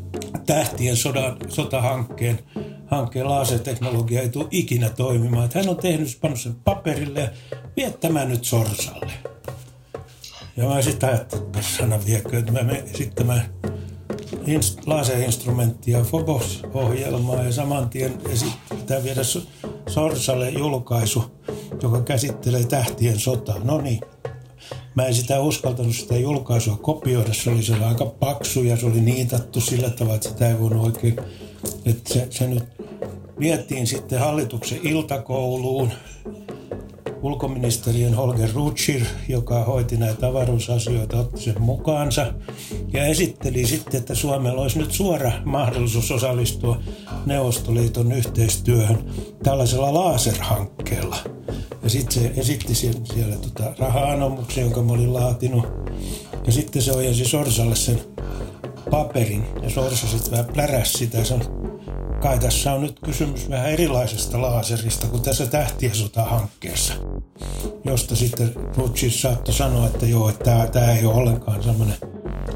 tähtien 0.46 0.96
sodan, 0.96 1.37
sotahankkeen 1.49 2.38
hankkeen 2.92 3.28
laserteknologia 3.28 4.22
ei 4.22 4.28
tule 4.28 4.46
ikinä 4.50 4.90
toimimaan. 4.90 5.44
Että 5.44 5.58
hän 5.58 5.68
on 5.68 5.76
tehnyt, 5.76 6.18
pannut 6.20 6.40
sen 6.40 6.54
paperille 6.64 7.20
ja 7.20 7.28
vie 7.76 7.90
tämä 7.90 8.25
nyt 8.25 8.44
Sorsalle. 8.44 9.12
Ja 10.56 10.68
mä 10.68 10.82
sitten 10.82 11.08
ajattelin, 11.08 11.44
että 11.44 11.62
sana 11.78 12.04
viekö, 12.06 12.38
että 12.38 12.52
mä 12.52 12.61
sitten 12.94 13.26
mä 13.26 13.42
laserinstrumenttia 14.87 16.04
Phobos-ohjelmaa 16.11 17.42
ja 17.42 17.52
saman 17.52 17.88
tien 17.88 18.12
pitää 18.68 19.04
viedä 19.04 19.20
Sorsalle 19.88 20.50
julkaisu, 20.50 21.25
joka 21.82 22.02
käsittelee 22.02 22.64
tähtien 22.64 23.18
sotaa. 23.18 23.58
No 23.58 23.80
niin. 23.80 24.00
Mä 24.94 25.06
en 25.06 25.14
sitä 25.14 25.40
uskaltanut 25.40 25.96
sitä 25.96 26.16
julkaisua 26.16 26.76
kopioida. 26.76 27.34
Se 27.34 27.50
oli 27.50 27.62
siellä 27.62 27.88
aika 27.88 28.06
paksu 28.06 28.62
ja 28.62 28.76
se 28.76 28.87
oli 28.87 29.00
niitattu 29.00 29.61
sillä 29.61 29.90
tavalla, 29.90 30.14
että 30.14 30.28
sitä 30.28 30.49
ei 30.49 30.61
voinut 30.61 30.87
oikein... 30.87 31.16
Että 31.84 32.14
se, 32.14 32.26
se 32.30 32.46
nyt 32.46 32.64
vietiin 33.42 33.87
sitten 33.87 34.20
hallituksen 34.20 34.78
iltakouluun. 34.82 35.90
Ulkoministeriön 37.22 38.14
Holger 38.14 38.50
Rutschir, 38.54 39.02
joka 39.28 39.64
hoiti 39.64 39.96
näitä 39.96 40.26
avaruusasioita, 40.26 41.16
otti 41.16 41.40
sen 41.40 41.62
mukaansa 41.62 42.32
ja 42.92 43.06
esitteli 43.06 43.66
sitten, 43.66 44.00
että 44.00 44.14
Suomella 44.14 44.62
olisi 44.62 44.78
nyt 44.78 44.92
suora 44.92 45.32
mahdollisuus 45.44 46.11
osallistua 46.11 46.80
Neuvostoliiton 47.26 48.12
yhteistyöhön 48.12 48.99
tällaisella 49.42 49.94
laserhankkeella. 49.94 51.16
Ja 51.82 51.90
sitten 51.90 52.22
se 52.22 52.32
esitti 52.37 52.75
siellä, 52.75 53.37
tota 53.42 53.75
raha 53.78 54.00
jonka 54.56 54.82
mä 54.82 54.92
olin 54.92 55.14
laatinut. 55.14 55.66
Ja 56.46 56.52
sitten 56.52 56.82
se 56.82 56.92
ojensi 56.92 57.25
Sorsalle 57.25 57.76
sen 57.76 58.00
paperin 58.90 59.44
ja 59.62 59.70
sorsasit 59.70 60.30
vähän 60.30 60.46
pläräs 60.54 60.92
sitä. 60.92 61.25
Se 61.25 61.34
on, 61.34 61.42
kai 62.22 62.38
tässä 62.38 62.72
on 62.72 62.80
nyt 62.80 63.00
kysymys 63.04 63.50
vähän 63.50 63.70
erilaisesta 63.70 64.42
laaserista 64.42 65.06
kuin 65.06 65.22
tässä 65.22 65.46
tähtien 65.46 65.92
hankkeessa 66.16 66.94
josta 67.84 68.16
sitten 68.16 68.54
Rutschis 68.76 69.22
saattoi 69.22 69.54
sanoa, 69.54 69.86
että 69.86 70.06
joo, 70.06 70.28
että 70.28 70.44
tämä, 70.44 70.66
tämä 70.66 70.92
ei 70.92 71.06
ole 71.06 71.14
ollenkaan 71.14 71.62
semmoinen 71.62 71.96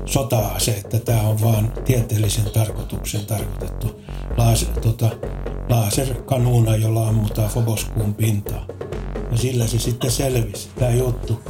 sota-ase, 0.04 0.70
että 0.70 0.98
tämä 0.98 1.20
on 1.20 1.42
vaan 1.42 1.72
tieteellisen 1.84 2.50
tarkoituksen 2.50 3.26
tarkoitettu 3.26 4.00
laser, 4.36 4.68
tota, 4.68 5.10
laserkanuuna, 5.68 6.76
jolla 6.76 7.08
ammutaan 7.08 7.50
Phoboskuun 7.50 8.14
pintaa. 8.14 8.66
Ja 9.30 9.36
sillä 9.36 9.66
se 9.66 9.78
sitten 9.78 10.10
selvisi, 10.10 10.68
tämä 10.78 10.90
juttu. 10.90 11.42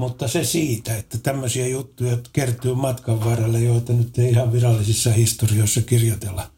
Mutta 0.00 0.28
se 0.28 0.44
siitä, 0.44 0.96
että 0.96 1.18
tämmöisiä 1.18 1.66
juttuja 1.66 2.18
kertyy 2.32 2.74
matkan 2.74 3.24
varrella, 3.24 3.58
joita 3.58 3.92
nyt 3.92 4.18
ei 4.18 4.30
ihan 4.30 4.52
virallisissa 4.52 5.12
historioissa 5.12 5.82
kirjoitella. 5.82 6.50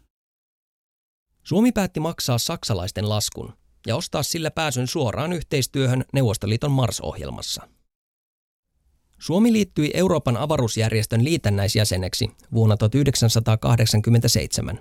Suomi 1.43 1.73
päätti 1.73 2.01
maksaa 2.01 2.39
saksalaisten 2.39 3.09
laskun 3.09 3.53
ja 3.87 3.97
ostaa 3.97 4.23
sillä 4.23 4.51
pääsyn 4.51 4.87
suoraan 4.87 5.33
yhteistyöhön 5.33 6.05
Neuvostoliiton 6.13 6.71
Mars-ohjelmassa. 6.71 7.69
Suomi 9.19 9.53
liittyi 9.53 9.91
Euroopan 9.95 10.37
avaruusjärjestön 10.37 11.25
liitännäisjäseneksi 11.25 12.31
vuonna 12.55 12.77
1987, 12.77 14.81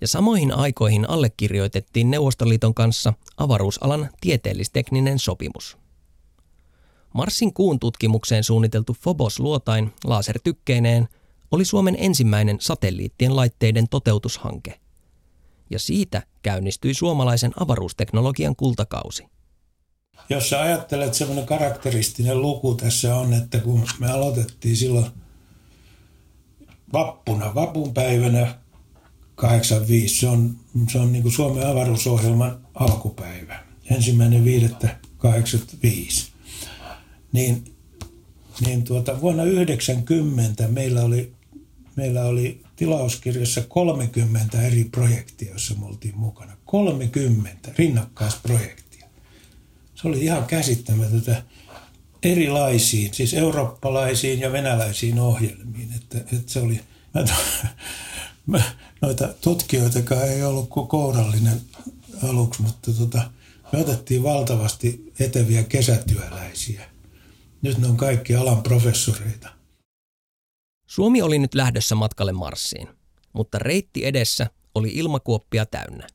ja 0.00 0.08
samoihin 0.08 0.52
aikoihin 0.52 1.10
allekirjoitettiin 1.10 2.10
Neuvostoliiton 2.10 2.74
kanssa 2.74 3.12
avaruusalan 3.36 4.10
tieteellistekninen 4.20 5.18
sopimus. 5.18 5.85
Marsin 7.16 7.54
kuun 7.54 7.78
tutkimukseen 7.78 8.44
suunniteltu 8.44 8.96
Phobos-luotain 9.02 9.92
lasertykkeineen 10.04 11.08
oli 11.50 11.64
Suomen 11.64 11.96
ensimmäinen 11.98 12.56
satelliittien 12.60 13.36
laitteiden 13.36 13.88
toteutushanke. 13.88 14.80
Ja 15.70 15.78
siitä 15.78 16.22
käynnistyi 16.42 16.94
suomalaisen 16.94 17.52
avaruusteknologian 17.60 18.56
kultakausi. 18.56 19.26
Jos 20.28 20.50
sä 20.50 20.60
ajattelet, 20.60 21.14
semmoinen 21.14 21.46
karakteristinen 21.46 22.42
luku 22.42 22.74
tässä 22.74 23.16
on, 23.16 23.32
että 23.32 23.58
kun 23.58 23.86
me 23.98 24.10
aloitettiin 24.10 24.76
silloin 24.76 25.06
vappuna, 26.92 27.54
vapun 27.54 27.94
päivänä 27.94 28.54
85, 29.34 30.20
se 30.20 30.28
on, 30.28 30.56
se 30.88 30.98
on 30.98 31.12
niin 31.12 31.22
kuin 31.22 31.32
Suomen 31.32 31.66
avaruusohjelman 31.66 32.66
alkupäivä, 32.74 33.64
ensimmäinen 33.90 34.44
5.85 34.44 36.35
niin, 37.32 37.64
niin 38.66 38.84
tuota, 38.84 39.20
vuonna 39.20 39.44
90 39.44 40.68
meillä 40.68 41.02
oli, 41.02 41.32
meillä 41.96 42.24
oli 42.24 42.60
tilauskirjassa 42.76 43.60
30 43.68 44.62
eri 44.62 44.84
projektia, 44.84 45.48
joissa 45.48 45.74
me 45.74 45.86
oltiin 45.86 46.18
mukana. 46.18 46.56
30 46.64 47.70
rinnakkaisprojektia. 47.78 49.06
Se 49.94 50.08
oli 50.08 50.24
ihan 50.24 50.44
käsittämätöntä 50.44 51.42
erilaisiin, 52.22 53.14
siis 53.14 53.34
eurooppalaisiin 53.34 54.40
ja 54.40 54.52
venäläisiin 54.52 55.18
ohjelmiin. 55.18 55.92
Että, 55.96 56.18
että 56.18 56.52
se 56.52 56.60
oli, 56.60 56.80
mä, 57.14 57.24
mä, 58.46 58.62
noita 59.00 59.34
tutkijoita 59.40 60.24
ei 60.24 60.42
ollut 60.42 60.68
kuin 60.68 60.88
kourallinen 60.88 61.60
aluksi, 62.22 62.62
mutta 62.62 62.92
tota, 62.92 63.30
me 63.72 63.78
otettiin 63.78 64.22
valtavasti 64.22 65.12
eteviä 65.20 65.62
kesätyöläisiä– 65.62 66.80
nyt 67.62 67.78
ne 67.78 67.88
on 67.88 67.96
kaikki 67.96 68.36
alan 68.36 68.62
professoreita. 68.62 69.48
Suomi 70.86 71.22
oli 71.22 71.38
nyt 71.38 71.54
lähdössä 71.54 71.94
matkalle 71.94 72.32
Marsiin, 72.32 72.88
mutta 73.32 73.58
reitti 73.58 74.04
edessä 74.04 74.50
oli 74.74 74.88
ilmakuoppia 74.88 75.66
täynnä. 75.66 76.06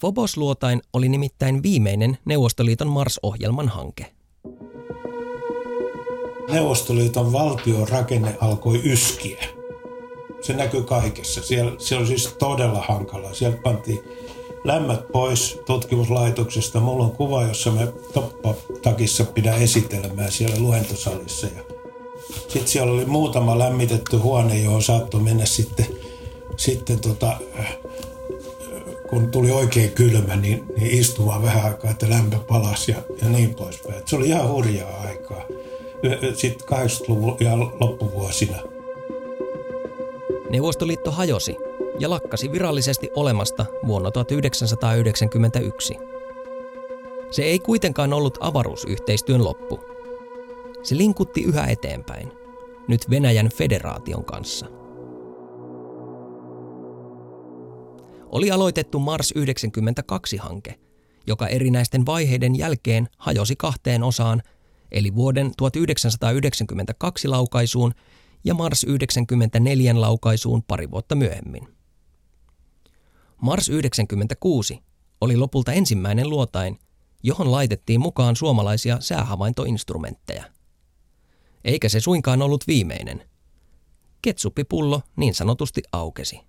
Phobos-luotain 0.00 0.82
oli 0.92 1.08
nimittäin 1.08 1.62
viimeinen 1.62 2.18
Neuvostoliiton 2.24 2.88
Mars-ohjelman 2.88 3.68
hanke. 3.68 4.12
Neuvostoliiton 6.50 7.32
valtion 7.32 7.88
rakenne 7.88 8.36
alkoi 8.40 8.80
yskiä. 8.84 9.44
Se 10.40 10.52
näkyy 10.52 10.82
kaikessa. 10.82 11.42
Siellä, 11.42 11.72
se 11.78 11.96
oli 11.96 12.06
siis 12.06 12.36
todella 12.38 12.84
hankalaa. 12.88 13.34
Siellä 13.34 13.56
pantiin 13.56 14.00
lämmöt 14.66 15.08
pois 15.12 15.60
tutkimuslaitoksesta. 15.66 16.80
Mulla 16.80 17.04
on 17.04 17.10
kuva, 17.10 17.42
jossa 17.42 17.70
me 17.70 17.92
toppatakissa 18.12 19.24
pidän 19.24 19.62
esitelmää 19.62 20.30
siellä 20.30 20.58
luentosalissa. 20.58 21.46
Ja 21.46 21.62
sitten 22.48 22.68
siellä 22.68 22.92
oli 22.92 23.04
muutama 23.04 23.58
lämmitetty 23.58 24.16
huone, 24.16 24.58
johon 24.58 24.82
saattoi 24.82 25.20
mennä 25.20 25.46
sitten, 25.46 25.86
sitten 26.56 27.00
tota, 27.00 27.36
kun 29.10 29.30
tuli 29.30 29.50
oikein 29.50 29.90
kylmä, 29.90 30.36
niin, 30.36 30.64
niin 30.76 31.00
istumaan 31.00 31.42
vähän 31.42 31.64
aikaa, 31.64 31.90
että 31.90 32.10
lämpö 32.10 32.38
palasi 32.38 32.92
ja, 32.92 32.98
ja 33.22 33.28
niin 33.28 33.54
poispäin. 33.54 33.98
Et 33.98 34.08
se 34.08 34.16
oli 34.16 34.28
ihan 34.28 34.48
hurjaa 34.48 35.00
aikaa. 35.00 35.42
Sitten 36.34 36.68
80-luvun 36.68 37.36
ja 37.40 37.58
loppuvuosina. 37.58 38.56
Neuvostoliitto 40.50 41.10
hajosi 41.10 41.56
ja 41.98 42.10
lakkasi 42.10 42.52
virallisesti 42.52 43.10
olemasta 43.14 43.66
vuonna 43.86 44.10
1991. 44.10 45.94
Se 47.30 47.42
ei 47.42 47.58
kuitenkaan 47.58 48.12
ollut 48.12 48.38
avaruusyhteistyön 48.40 49.44
loppu. 49.44 49.80
Se 50.82 50.96
linkutti 50.96 51.42
yhä 51.42 51.66
eteenpäin, 51.66 52.32
nyt 52.88 53.10
Venäjän 53.10 53.48
federaation 53.48 54.24
kanssa. 54.24 54.66
Oli 58.26 58.50
aloitettu 58.50 58.98
Mars 58.98 59.34
92-hanke, 59.38 60.74
joka 61.26 61.48
erinäisten 61.48 62.06
vaiheiden 62.06 62.58
jälkeen 62.58 63.08
hajosi 63.18 63.56
kahteen 63.56 64.02
osaan, 64.02 64.42
eli 64.92 65.14
vuoden 65.14 65.52
1992 65.56 67.28
laukaisuun 67.28 67.92
ja 68.44 68.54
Mars 68.54 68.84
94 68.84 70.00
laukaisuun 70.00 70.62
pari 70.62 70.90
vuotta 70.90 71.14
myöhemmin. 71.14 71.75
Mars 73.42 73.68
96 73.68 74.82
oli 75.20 75.36
lopulta 75.36 75.72
ensimmäinen 75.72 76.30
luotain, 76.30 76.78
johon 77.22 77.52
laitettiin 77.52 78.00
mukaan 78.00 78.36
suomalaisia 78.36 79.00
säähavaintoinstrumentteja. 79.00 80.44
Eikä 81.64 81.88
se 81.88 82.00
suinkaan 82.00 82.42
ollut 82.42 82.64
viimeinen. 82.66 83.22
Ketsuppipullo 84.22 85.02
niin 85.16 85.34
sanotusti 85.34 85.82
aukesi. 85.92 86.40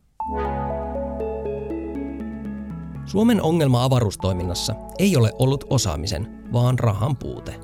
Suomen 3.05 3.41
ongelma 3.41 3.83
avaruustoiminnassa 3.83 4.75
ei 4.99 5.17
ole 5.17 5.31
ollut 5.39 5.63
osaamisen, 5.69 6.51
vaan 6.53 6.79
rahan 6.79 7.17
puute. 7.17 7.59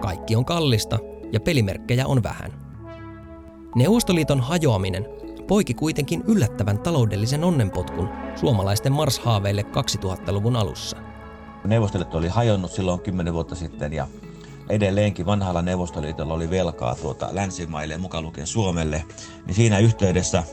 Kaikki 0.00 0.36
on 0.36 0.44
kallista 0.44 0.98
ja 1.32 1.40
pelimerkkejä 1.40 2.06
on 2.06 2.22
vähän. 2.22 2.70
Neuvostoliiton 3.76 4.40
hajoaminen 4.40 5.06
poiki 5.50 5.74
kuitenkin 5.74 6.22
yllättävän 6.26 6.78
taloudellisen 6.78 7.44
onnenpotkun 7.44 8.08
suomalaisten 8.36 8.92
Mars-haaveille 8.92 9.62
2000-luvun 9.62 10.56
alussa. 10.56 10.96
Neuvostoliitto 11.64 12.18
oli 12.18 12.28
hajonnut 12.28 12.72
silloin 12.72 13.00
10 13.00 13.34
vuotta 13.34 13.54
sitten 13.54 13.92
ja 13.92 14.08
edelleenkin 14.68 15.26
vanhalla 15.26 15.62
Neuvostoliitolla 15.62 16.34
oli 16.34 16.50
velkaa 16.50 16.94
tuota 16.94 17.28
länsimaille 17.32 17.98
mukaan 17.98 18.24
lukien 18.24 18.46
Suomelle, 18.46 19.04
niin 19.46 19.54
siinä 19.54 19.78
yhteydessä 19.78 20.44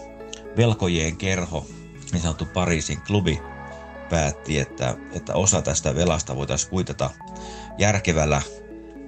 velkojien 0.57 1.17
kerho, 1.17 1.65
niin 2.11 2.21
sanottu 2.21 2.45
Pariisin 2.45 3.01
klubi, 3.07 3.41
päätti, 4.09 4.59
että, 4.59 4.97
että 5.11 5.33
osa 5.35 5.61
tästä 5.61 5.95
velasta 5.95 6.35
voitaisiin 6.35 6.69
kuitata 6.69 7.09
järkevällä 7.77 8.41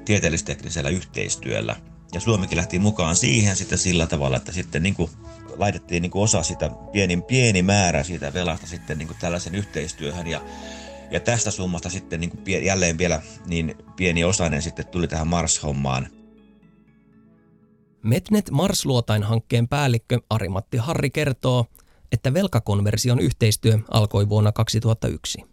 tieteellisteknisellä 0.06 0.90
yhteistyöllä. 0.90 1.76
Ja 2.14 2.20
Suomikin 2.20 2.58
lähti 2.58 2.80
mukaan 2.80 3.16
siihen 3.16 3.56
sitten 3.56 3.78
sillä 3.78 4.08
tavalla, 4.08 4.38
että 4.38 4.52
sitten 4.52 4.84
niin 4.84 4.96
kuin 4.96 5.10
laitettiin 5.60 6.02
niin 6.02 6.12
kuin 6.12 6.24
osa 6.24 6.44
sitä, 6.44 6.72
pieni, 6.92 7.22
pieni 7.22 7.62
määrä 7.62 8.04
siitä 8.04 8.34
velasta 8.34 8.68
sitten 8.68 8.98
niin 8.98 9.08
kuin 9.08 9.18
tällaisen 9.20 9.56
yhteistyöhön 9.56 10.28
ja 10.28 10.42
ja 11.12 11.20
tästä 11.20 11.52
summasta 11.52 11.90
sitten 11.90 12.20
niin 12.20 12.30
kuin 12.30 12.66
jälleen 12.66 12.98
vielä 12.98 13.22
niin 13.48 13.76
pieni 13.96 14.24
osainen 14.24 14.62
sitten 14.62 14.88
tuli 14.88 15.08
tähän 15.08 15.28
Mars-hommaan. 15.28 16.08
Metnet 18.04 18.50
Mars-luotain-hankkeen 18.52 19.68
päällikkö 19.68 20.20
Arimatti 20.30 20.78
Harri 20.78 21.10
kertoo, 21.10 21.66
että 22.12 22.34
velkakonversion 22.34 23.20
yhteistyö 23.20 23.80
alkoi 23.92 24.30
vuonna 24.30 24.52
2001. 24.52 25.44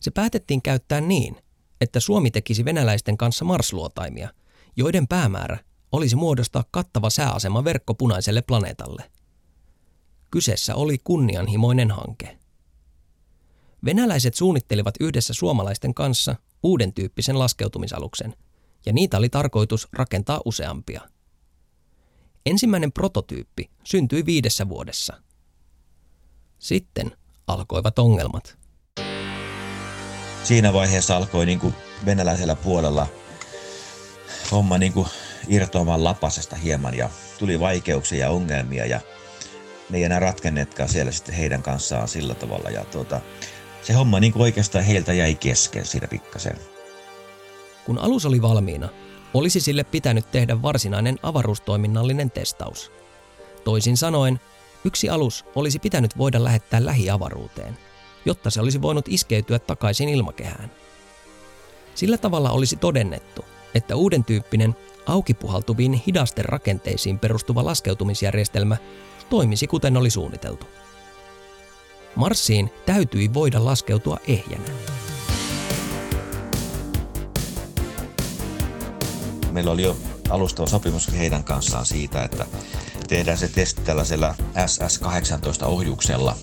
Se 0.00 0.10
päätettiin 0.10 0.62
käyttää 0.62 1.00
niin, 1.00 1.36
että 1.80 2.00
Suomi 2.00 2.30
tekisi 2.30 2.64
venäläisten 2.64 3.16
kanssa 3.16 3.44
Mars-luotaimia, 3.44 4.28
joiden 4.76 5.08
päämäärä 5.08 5.58
olisi 5.92 6.16
muodostaa 6.16 6.64
kattava 6.70 7.10
sääasema 7.10 7.64
verkko 7.64 7.94
punaiselle 7.94 8.42
planeetalle. 8.42 9.10
Kyseessä 10.30 10.74
oli 10.74 10.98
kunnianhimoinen 11.04 11.90
hanke. 11.90 12.38
Venäläiset 13.84 14.34
suunnittelivat 14.34 14.94
yhdessä 15.00 15.34
suomalaisten 15.34 15.94
kanssa 15.94 16.36
uuden 16.62 16.92
tyyppisen 16.92 17.38
laskeutumisaluksen, 17.38 18.34
ja 18.86 18.92
niitä 18.92 19.18
oli 19.18 19.28
tarkoitus 19.28 19.88
rakentaa 19.92 20.40
useampia. 20.44 21.00
Ensimmäinen 22.46 22.92
prototyyppi 22.92 23.70
syntyi 23.84 24.26
viidessä 24.26 24.68
vuodessa. 24.68 25.22
Sitten 26.58 27.16
alkoivat 27.46 27.98
ongelmat. 27.98 28.58
Siinä 30.44 30.72
vaiheessa 30.72 31.16
alkoi 31.16 31.46
niin 31.46 31.60
kuin 31.60 31.74
venäläisellä 32.04 32.54
puolella 32.56 33.06
homma 34.50 34.78
niin 34.78 34.92
kuin 34.92 35.06
irtoamaan 35.48 36.04
lapasesta 36.04 36.56
hieman 36.56 36.94
ja 36.94 37.10
tuli 37.38 37.60
vaikeuksia 37.60 38.18
ja 38.18 38.30
ongelmia 38.30 38.86
ja 38.86 39.00
ne 39.90 39.98
ei 39.98 40.04
enää 40.04 40.20
ratkennetkaan 40.20 40.88
siellä 40.88 41.12
sitten 41.12 41.34
heidän 41.34 41.62
kanssaan 41.62 42.08
sillä 42.08 42.34
tavalla. 42.34 42.70
Ja 42.70 42.84
tuota, 42.84 43.20
se 43.82 43.92
homma 43.92 44.20
niin 44.20 44.32
kuin 44.32 44.42
oikeastaan 44.42 44.84
heiltä 44.84 45.12
jäi 45.12 45.34
kesken 45.34 45.86
siinä 45.86 46.08
pikkasen. 46.08 46.56
Kun 47.84 47.98
alus 47.98 48.26
oli 48.26 48.42
valmiina, 48.42 48.88
olisi 49.34 49.60
sille 49.60 49.84
pitänyt 49.84 50.30
tehdä 50.30 50.62
varsinainen 50.62 51.18
avaruustoiminnallinen 51.22 52.30
testaus. 52.30 52.92
Toisin 53.64 53.96
sanoen, 53.96 54.40
yksi 54.84 55.08
alus 55.08 55.44
olisi 55.54 55.78
pitänyt 55.78 56.18
voida 56.18 56.44
lähettää 56.44 56.84
lähiavaruuteen, 56.84 57.78
jotta 58.24 58.50
se 58.50 58.60
olisi 58.60 58.82
voinut 58.82 59.08
iskeytyä 59.08 59.58
takaisin 59.58 60.08
ilmakehään. 60.08 60.70
Sillä 61.94 62.18
tavalla 62.18 62.50
olisi 62.50 62.76
todennettu, 62.76 63.44
että 63.74 63.96
uuden 63.96 64.24
tyyppinen 64.24 64.76
auki 65.06 65.34
puhaltuviin 65.34 65.92
hidasten 65.92 66.44
rakenteisiin 66.44 67.18
perustuva 67.18 67.64
laskeutumisjärjestelmä 67.64 68.76
toimisi 69.30 69.66
kuten 69.66 69.96
oli 69.96 70.10
suunniteltu. 70.10 70.66
Marsiin 72.16 72.70
täytyi 72.86 73.34
voida 73.34 73.64
laskeutua 73.64 74.16
ehjänä. 74.28 74.64
Meillä 79.52 79.70
oli 79.70 79.82
jo 79.82 79.96
alustava 80.30 80.66
sopimus 80.66 81.12
heidän 81.18 81.44
kanssaan 81.44 81.86
siitä, 81.86 82.24
että 82.24 82.46
tehdään 83.08 83.38
se 83.38 83.48
testi 83.48 83.82
tällaisella 83.82 84.34
SS-18-ohjuksella, 84.66 86.36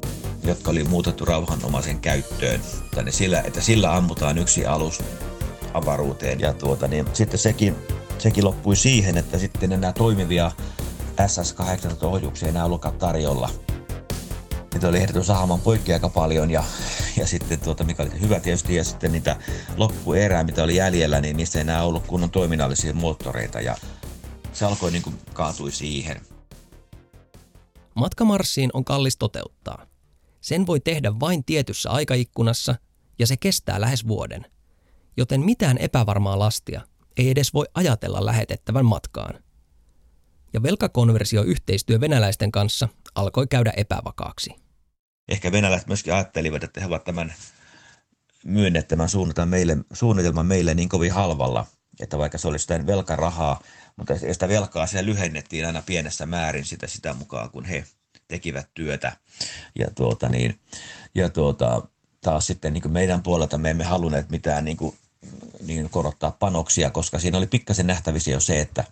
jotka 0.44 0.72
oli 0.72 0.84
muutettu 0.84 1.26
rauhanomaisen 1.26 2.00
käyttöön. 2.00 2.62
Tänne 2.96 3.12
sillä, 3.12 3.42
että 3.42 3.62
sillä 3.62 3.96
ammutaan 3.96 4.38
yksi 4.38 4.66
alus 4.66 5.04
avaruuteen. 5.74 6.40
Ja 6.40 6.54
tuota, 6.54 6.88
niin 6.88 7.06
sitten 7.14 7.40
sekin, 7.40 7.76
sekin 8.18 8.46
loppui 8.46 8.76
siihen, 8.76 9.18
että 9.18 9.40
sitten 9.40 9.72
enää 9.72 9.94
toimivia 9.94 10.52
SS-18-ohjuksia 11.28 12.50
enää 12.50 12.66
ollutkaan 12.66 12.96
tarjolla. 12.96 13.50
Niitä 14.74 14.88
oli 14.88 14.98
ehdottu 14.98 15.24
saamaan 15.24 15.62
poikki 15.62 15.94
aika 15.94 16.10
paljon 16.10 16.52
ja, 16.52 16.64
ja 17.18 17.28
sitten 17.28 17.60
tuota, 17.60 17.84
mikä 17.84 18.04
oli 18.04 18.22
hyvä 18.22 18.40
tietysti, 18.40 18.76
ja 18.76 18.84
sitten 18.84 19.12
niitä 19.12 19.36
loppuerää, 19.78 20.44
mitä 20.44 20.64
oli 20.64 20.76
jäljellä, 20.76 21.22
niin 21.22 21.38
niistä 21.38 21.60
ei 21.60 21.62
enää 21.62 21.84
ollut 21.84 22.08
kunnon 22.08 22.30
toiminnallisia 22.30 22.94
moottoreita 22.94 23.62
ja 23.62 23.78
se 24.54 24.66
alkoi 24.66 24.92
niin 24.92 25.04
kuin 25.04 25.20
kaatui 25.34 25.72
siihen. 25.72 26.22
Matka 27.96 28.26
Marsiin 28.26 28.70
on 28.74 28.86
kallis 28.86 29.18
toteuttaa. 29.18 29.88
Sen 30.42 30.68
voi 30.68 30.80
tehdä 30.80 31.20
vain 31.20 31.44
tietyssä 31.44 31.90
aikaikkunassa 31.90 32.76
ja 33.20 33.28
se 33.28 33.38
kestää 33.38 33.82
lähes 33.82 34.08
vuoden. 34.08 34.46
Joten 35.18 35.42
mitään 35.42 35.78
epävarmaa 35.78 36.40
lastia 36.40 36.82
ei 37.18 37.30
edes 37.30 37.54
voi 37.54 37.66
ajatella 37.74 38.26
lähetettävän 38.26 38.86
matkaan. 38.86 39.44
Ja 40.54 40.64
velkakonversio-yhteistyö 40.64 42.00
venäläisten 42.00 42.52
kanssa 42.52 42.90
alkoi 43.16 43.48
käydä 43.48 43.74
epävakaaksi. 43.78 44.56
Ehkä 45.30 45.52
venäläiset 45.52 45.88
myöskin 45.88 46.14
ajattelivat, 46.14 46.64
että 46.64 46.82
he 46.82 46.88
ovat 46.88 47.04
tämän 47.04 47.34
myönnettämän 48.46 49.10
suunnitelman 49.10 49.50
meille, 49.50 49.78
suunnitelman 49.94 50.46
meille 50.46 50.74
niin 50.74 50.90
kovin 50.90 51.12
halvalla, 51.12 51.66
että 52.00 52.18
vaikka 52.18 52.38
se 52.38 52.48
olisi 52.48 52.64
sitä 52.64 52.86
velkarahaa, 52.86 53.62
mutta 53.96 54.18
sitä 54.18 54.48
velkaa 54.48 54.88
siellä 54.88 55.10
lyhennettiin 55.10 55.66
aina 55.66 55.84
pienessä 55.86 56.26
määrin 56.26 56.66
sitä, 56.66 56.88
sitä 56.88 57.14
mukaan, 57.14 57.50
kun 57.50 57.66
he 57.66 57.86
tekivät 58.28 58.70
työtä. 58.74 59.18
Ja, 59.80 59.88
tuota, 59.96 60.30
niin, 60.30 60.60
ja 61.16 61.30
tuota, 61.30 61.88
taas 62.22 62.48
sitten 62.48 62.74
niin 62.74 62.92
meidän 62.92 63.24
puolelta 63.24 63.58
me 63.58 63.70
emme 63.70 63.84
halunneet 63.84 64.30
mitään 64.30 64.66
niin 64.66 64.78
kuin, 64.78 64.96
niin 65.66 65.90
korottaa 65.90 66.32
panoksia, 66.32 66.92
koska 66.92 67.20
siinä 67.20 67.38
oli 67.38 67.48
pikkasen 67.48 67.88
nähtävissä 67.88 68.32
jo 68.32 68.40
se, 68.40 68.62
että 68.62 68.84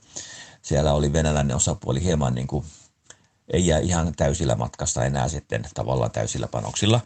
siellä 0.62 0.94
oli 0.94 1.14
venäläinen 1.14 1.56
osapuoli 1.56 2.04
hieman 2.04 2.36
niin 2.36 2.48
kuin, 2.48 2.66
ei 3.54 3.68
jää 3.68 3.80
ihan 3.80 4.14
täysillä 4.16 4.56
matkasta 4.56 5.06
enää 5.06 5.28
sitten 5.28 5.64
tavallaan 5.74 6.12
täysillä 6.12 6.48
panoksilla. 6.48 7.02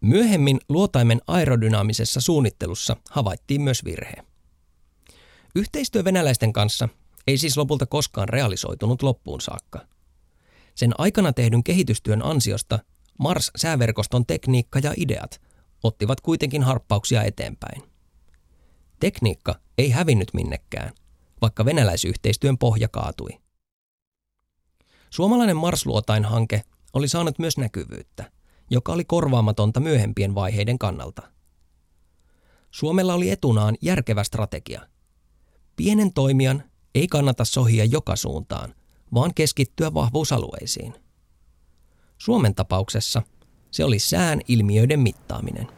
Myöhemmin 0.00 0.60
luotaimen 0.68 1.20
aerodynaamisessa 1.26 2.20
suunnittelussa 2.20 2.96
havaittiin 3.10 3.60
myös 3.60 3.84
virhe. 3.84 4.14
Yhteistyö 5.54 6.04
venäläisten 6.04 6.52
kanssa 6.52 6.88
ei 7.26 7.38
siis 7.38 7.56
lopulta 7.56 7.86
koskaan 7.86 8.28
realisoitunut 8.28 9.02
loppuun 9.02 9.40
saakka. 9.40 9.80
Sen 10.74 10.92
aikana 10.98 11.32
tehdyn 11.32 11.64
kehitystyön 11.64 12.24
ansiosta 12.24 12.78
Mars-sääverkoston 13.18 14.26
tekniikka 14.26 14.78
ja 14.82 14.94
ideat 14.96 15.40
ottivat 15.82 16.20
kuitenkin 16.20 16.62
harppauksia 16.62 17.22
eteenpäin. 17.22 17.82
Tekniikka 19.00 19.60
ei 19.78 19.90
hävinnyt 19.90 20.28
minnekään, 20.34 20.92
vaikka 21.40 21.64
venäläisyhteistyön 21.64 22.58
pohja 22.58 22.88
kaatui. 22.88 23.30
Suomalainen 25.10 25.56
Mars-luotain-hanke 25.56 26.62
oli 26.92 27.08
saanut 27.08 27.38
myös 27.38 27.58
näkyvyyttä, 27.58 28.32
joka 28.70 28.92
oli 28.92 29.04
korvaamatonta 29.04 29.80
myöhempien 29.80 30.34
vaiheiden 30.34 30.78
kannalta. 30.78 31.22
Suomella 32.70 33.14
oli 33.14 33.30
etunaan 33.30 33.76
järkevä 33.82 34.24
strategia. 34.24 34.88
Pienen 35.76 36.12
toimijan 36.12 36.62
ei 36.94 37.06
kannata 37.06 37.44
sohia 37.44 37.84
joka 37.84 38.16
suuntaan, 38.16 38.74
vaan 39.14 39.34
keskittyä 39.34 39.94
vahvuusalueisiin. 39.94 40.94
Suomen 42.18 42.54
tapauksessa 42.54 43.22
se 43.70 43.84
oli 43.84 43.98
sään 43.98 44.40
ilmiöiden 44.48 45.00
mittaaminen. 45.00 45.77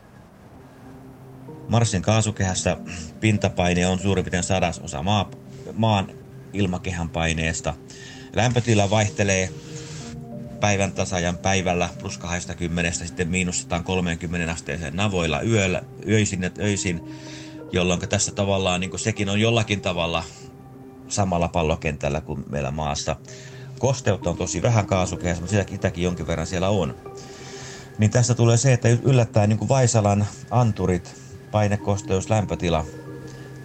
Marsin 1.71 2.03
kaasukehässä 2.03 2.77
pintapaine 3.21 3.87
on 3.87 3.99
suurin 3.99 4.25
piirtein 4.25 4.43
sadasosa 4.43 5.03
maa, 5.03 5.31
maan 5.73 6.13
ilmakehän 6.53 7.09
paineesta. 7.09 7.75
Lämpötila 8.37 8.91
vaihtelee 8.91 9.51
päivän 10.61 10.93
tasajan 10.93 11.39
päivällä 11.39 11.89
plus 11.99 12.19
20 12.19 12.91
sitten 12.91 13.29
miinus 13.29 13.61
130 13.61 14.53
asteeseen 14.53 14.97
navoilla 14.97 15.41
yöllä, 15.41 15.83
öisin 16.09 16.43
ja 16.43 16.51
öisin, 16.59 17.01
jolloin 17.73 18.01
tässä 18.01 18.33
tavallaan 18.33 18.81
niin 18.81 18.99
sekin 18.99 19.29
on 19.29 19.41
jollakin 19.41 19.81
tavalla 19.81 20.25
samalla 21.09 21.49
pallokentällä 21.49 22.21
kuin 22.21 22.45
meillä 22.49 22.71
maassa. 22.71 23.17
Kosteutta 23.79 24.31
on 24.31 24.37
tosi 24.37 24.63
vähän 24.63 24.87
kaasukehässä, 24.87 25.43
mutta 25.43 25.65
sitäkin 25.71 26.05
jonkin 26.05 26.27
verran 26.27 26.47
siellä 26.47 26.69
on. 26.69 26.95
Niin 27.99 28.11
tässä 28.11 28.35
tulee 28.35 28.57
se, 28.57 28.73
että 28.73 28.89
yllättäen 28.89 29.49
niin 29.49 29.69
Vaisalan 29.69 30.27
anturit, 30.51 31.20
painekosteus, 31.51 32.31
lämpötila 32.31 32.85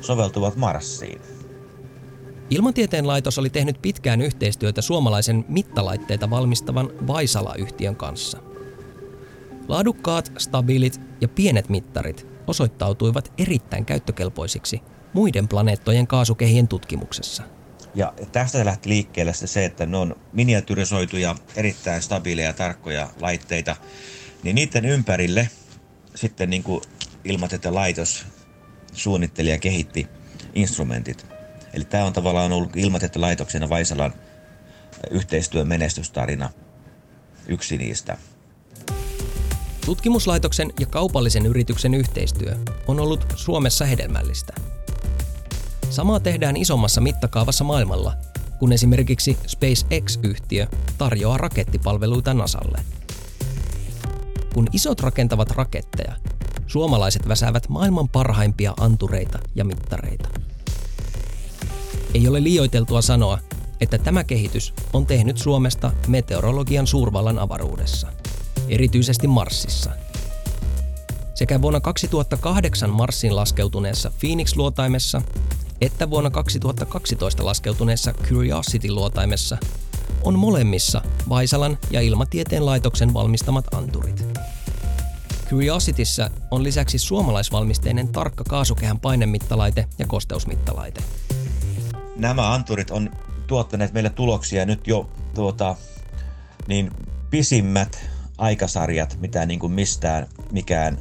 soveltuvat 0.01 0.55
Marsiin. 0.55 1.21
Ilmatieteen 2.49 3.07
laitos 3.07 3.39
oli 3.39 3.49
tehnyt 3.49 3.81
pitkään 3.81 4.21
yhteistyötä 4.21 4.81
suomalaisen 4.81 5.45
mittalaitteita 5.47 6.29
valmistavan 6.29 6.91
Vaisala-yhtiön 7.07 7.95
kanssa. 7.95 8.37
Laadukkaat, 9.67 10.31
stabiilit 10.37 11.01
ja 11.21 11.27
pienet 11.27 11.69
mittarit 11.69 12.27
osoittautuivat 12.47 13.33
erittäin 13.37 13.85
käyttökelpoisiksi 13.85 14.81
muiden 15.13 15.47
planeettojen 15.47 16.07
kaasukehien 16.07 16.67
tutkimuksessa. 16.67 17.43
Ja 17.95 18.13
tästä 18.31 18.65
lähti 18.65 18.89
liikkeelle 18.89 19.33
se, 19.33 19.65
että 19.65 19.85
ne 19.85 19.97
on 19.97 20.15
miniatyrisoituja, 20.33 21.35
erittäin 21.55 22.01
stabiileja 22.01 22.47
ja 22.47 22.53
tarkkoja 22.53 23.09
laitteita, 23.21 23.75
niin 24.43 24.55
niiden 24.55 24.85
ympärille 24.85 25.49
sitten 26.15 26.49
niin 26.49 26.63
kuin 26.63 26.81
ilmatieteen 27.25 27.75
laitos 27.75 28.25
suunnitteli 28.93 29.49
ja 29.49 29.59
kehitti 29.59 30.07
instrumentit. 30.55 31.25
Eli 31.73 31.85
tämä 31.85 32.05
on 32.05 32.13
tavallaan 32.13 32.51
ollut 32.51 32.71
laitoksen 33.15 33.61
ja 33.61 33.69
Vaisalan 33.69 34.13
yhteistyön 35.11 35.67
menestystarina 35.67 36.49
yksi 37.47 37.77
niistä. 37.77 38.17
Tutkimuslaitoksen 39.85 40.73
ja 40.79 40.85
kaupallisen 40.85 41.45
yrityksen 41.45 41.93
yhteistyö 41.93 42.55
on 42.87 42.99
ollut 42.99 43.33
Suomessa 43.35 43.85
hedelmällistä. 43.85 44.53
Samaa 45.89 46.19
tehdään 46.19 46.57
isommassa 46.57 47.01
mittakaavassa 47.01 47.63
maailmalla, 47.63 48.13
kun 48.59 48.73
esimerkiksi 48.73 49.37
SpaceX-yhtiö 49.47 50.67
tarjoaa 50.97 51.37
rakettipalveluita 51.37 52.33
NASAlle. 52.33 52.79
Kun 54.53 54.67
isot 54.73 54.99
rakentavat 54.99 55.51
raketteja, 55.51 56.15
suomalaiset 56.75 57.27
väsäävät 57.27 57.69
maailman 57.69 58.09
parhaimpia 58.09 58.73
antureita 58.79 59.39
ja 59.55 59.65
mittareita. 59.65 60.29
Ei 62.13 62.27
ole 62.27 62.43
liioiteltua 62.43 63.01
sanoa, 63.01 63.39
että 63.81 63.97
tämä 63.97 64.23
kehitys 64.23 64.73
on 64.93 65.05
tehnyt 65.05 65.37
Suomesta 65.37 65.91
meteorologian 66.07 66.87
suurvallan 66.87 67.39
avaruudessa, 67.39 68.07
erityisesti 68.69 69.27
Marsissa. 69.27 69.91
Sekä 71.35 71.61
vuonna 71.61 71.79
2008 71.79 72.89
Marsin 72.89 73.35
laskeutuneessa 73.35 74.11
Phoenix-luotaimessa 74.19 75.21
että 75.81 76.09
vuonna 76.09 76.29
2012 76.29 77.45
laskeutuneessa 77.45 78.13
Curiosity-luotaimessa 78.13 79.57
on 80.23 80.39
molemmissa 80.39 81.01
Vaisalan 81.29 81.77
ja 81.91 82.01
Ilmatieteen 82.01 82.65
laitoksen 82.65 83.13
valmistamat 83.13 83.73
anturit. 83.73 84.34
Curiosityssä 85.55 86.29
on 86.51 86.63
lisäksi 86.63 86.99
suomalaisvalmisteinen 86.99 88.07
tarkka 88.07 88.43
kaasukehän 88.43 88.99
painemittalaite 88.99 89.87
ja 89.99 90.07
kosteusmittalaite. 90.07 91.01
Nämä 92.15 92.53
anturit 92.53 92.91
on 92.91 93.11
tuottaneet 93.47 93.93
meille 93.93 94.09
tuloksia 94.09 94.65
nyt 94.65 94.87
jo 94.87 95.09
tuota, 95.33 95.75
niin 96.67 96.91
pisimmät 97.29 98.09
aikasarjat, 98.37 99.17
mitä 99.19 99.45
niin 99.45 99.59
kuin 99.59 99.73
mistään 99.73 100.27
mikään 100.51 100.97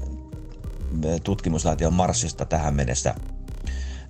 tutkimuslaitio 1.25 1.91
Marsista 1.91 2.45
tähän 2.45 2.75
mennessä, 2.75 3.15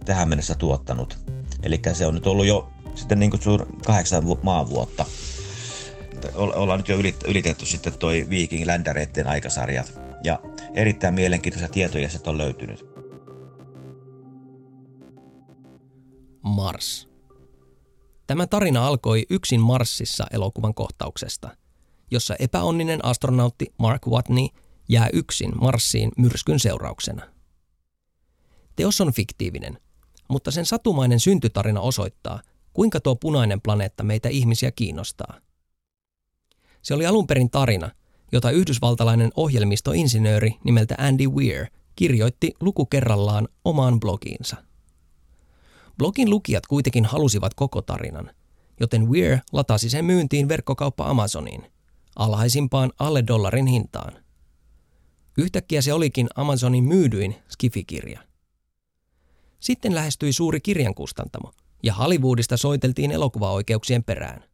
tähän 0.04 0.28
mennessä 0.28 0.54
tuottanut. 0.54 1.18
Eli 1.62 1.80
se 1.92 2.06
on 2.06 2.14
nyt 2.14 2.26
ollut 2.26 2.46
jo 2.46 2.70
sitten 2.94 3.18
niin 3.18 3.30
kuin 3.30 3.40
kahdeksan 3.86 4.24
maavuotta. 4.42 5.04
Ollaan 6.34 6.78
nyt 6.78 6.88
jo 6.88 6.96
ylitetty 7.26 7.66
sitten 7.66 7.98
toi 7.98 8.26
Viking 8.30 8.66
Ländereiden 8.66 9.26
aikasarjat. 9.26 10.03
Ja 10.24 10.38
erittäin 10.74 11.14
mielenkiintoisia 11.14 11.68
tietoja 11.68 12.08
se 12.08 12.20
on 12.26 12.38
löytynyt. 12.38 12.86
Mars. 16.42 17.08
Tämä 18.26 18.46
tarina 18.46 18.86
alkoi 18.86 19.26
yksin 19.30 19.60
Marsissa 19.60 20.26
elokuvan 20.30 20.74
kohtauksesta, 20.74 21.56
jossa 22.10 22.34
epäonninen 22.38 23.04
astronautti 23.04 23.66
Mark 23.78 24.06
Watney 24.06 24.46
jää 24.88 25.08
yksin 25.12 25.52
Marsiin 25.60 26.12
myrskyn 26.16 26.60
seurauksena. 26.60 27.22
Teos 28.76 29.00
on 29.00 29.12
fiktiivinen, 29.12 29.78
mutta 30.28 30.50
sen 30.50 30.66
satumainen 30.66 31.20
syntytarina 31.20 31.80
osoittaa, 31.80 32.42
kuinka 32.72 33.00
tuo 33.00 33.16
punainen 33.16 33.60
planeetta 33.60 34.02
meitä 34.02 34.28
ihmisiä 34.28 34.70
kiinnostaa. 34.70 35.40
Se 36.82 36.94
oli 36.94 37.06
alun 37.06 37.26
perin 37.26 37.50
tarina, 37.50 37.90
jota 38.34 38.50
yhdysvaltalainen 38.50 39.30
ohjelmistoinsinööri 39.36 40.56
nimeltä 40.64 40.94
Andy 40.98 41.26
Weir 41.26 41.66
kirjoitti 41.96 42.54
luku 42.60 42.86
kerrallaan 42.86 43.48
omaan 43.64 44.00
blogiinsa. 44.00 44.56
Blogin 45.98 46.30
lukijat 46.30 46.66
kuitenkin 46.66 47.04
halusivat 47.04 47.54
koko 47.54 47.82
tarinan, 47.82 48.30
joten 48.80 49.10
Weir 49.10 49.38
latasi 49.52 49.90
sen 49.90 50.04
myyntiin 50.04 50.48
verkkokauppa 50.48 51.06
Amazoniin, 51.06 51.64
alhaisimpaan 52.16 52.92
alle 52.98 53.24
dollarin 53.26 53.66
hintaan. 53.66 54.12
Yhtäkkiä 55.38 55.82
se 55.82 55.92
olikin 55.92 56.28
Amazonin 56.34 56.84
myydyin 56.84 57.34
skifikirja. 57.48 58.20
Sitten 59.60 59.94
lähestyi 59.94 60.32
suuri 60.32 60.60
kirjankustantamo, 60.60 61.52
ja 61.82 61.94
Hollywoodista 61.94 62.56
soiteltiin 62.56 63.10
elokuvaoikeuksien 63.10 64.04
perään. 64.04 64.44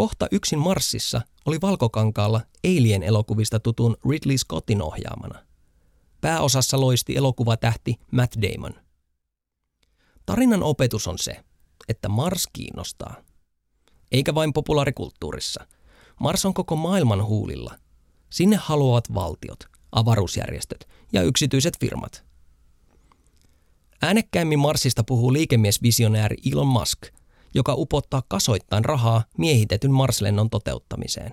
Kohta 0.00 0.26
yksin 0.30 0.58
Marsissa 0.58 1.20
oli 1.46 1.60
valkokankaalla 1.60 2.40
Alien-elokuvista 2.64 3.60
tutun 3.60 3.96
Ridley 4.10 4.38
Scottin 4.38 4.82
ohjaamana. 4.82 5.38
Pääosassa 6.20 6.80
loisti 6.80 7.16
elokuvatähti 7.16 7.96
Matt 8.12 8.34
Damon. 8.42 8.74
Tarinan 10.26 10.62
opetus 10.62 11.08
on 11.08 11.18
se, 11.18 11.44
että 11.88 12.08
Mars 12.08 12.48
kiinnostaa. 12.52 13.14
Eikä 14.12 14.34
vain 14.34 14.52
populaarikulttuurissa. 14.52 15.66
Mars 16.20 16.44
on 16.44 16.54
koko 16.54 16.76
maailman 16.76 17.24
huulilla. 17.24 17.74
Sinne 18.30 18.56
haluavat 18.56 19.14
valtiot, 19.14 19.64
avaruusjärjestöt 19.92 20.88
ja 21.12 21.22
yksityiset 21.22 21.78
firmat. 21.80 22.24
Äänekkäimmin 24.02 24.58
Marsista 24.58 25.04
puhuu 25.04 25.32
liikemiesvisionääri 25.32 26.36
Elon 26.52 26.66
Musk– 26.66 26.98
joka 27.54 27.74
upottaa 27.74 28.22
kasoittain 28.28 28.84
rahaa 28.84 29.24
miehitetyn 29.38 29.90
Marslennon 29.90 30.50
toteuttamiseen. 30.50 31.32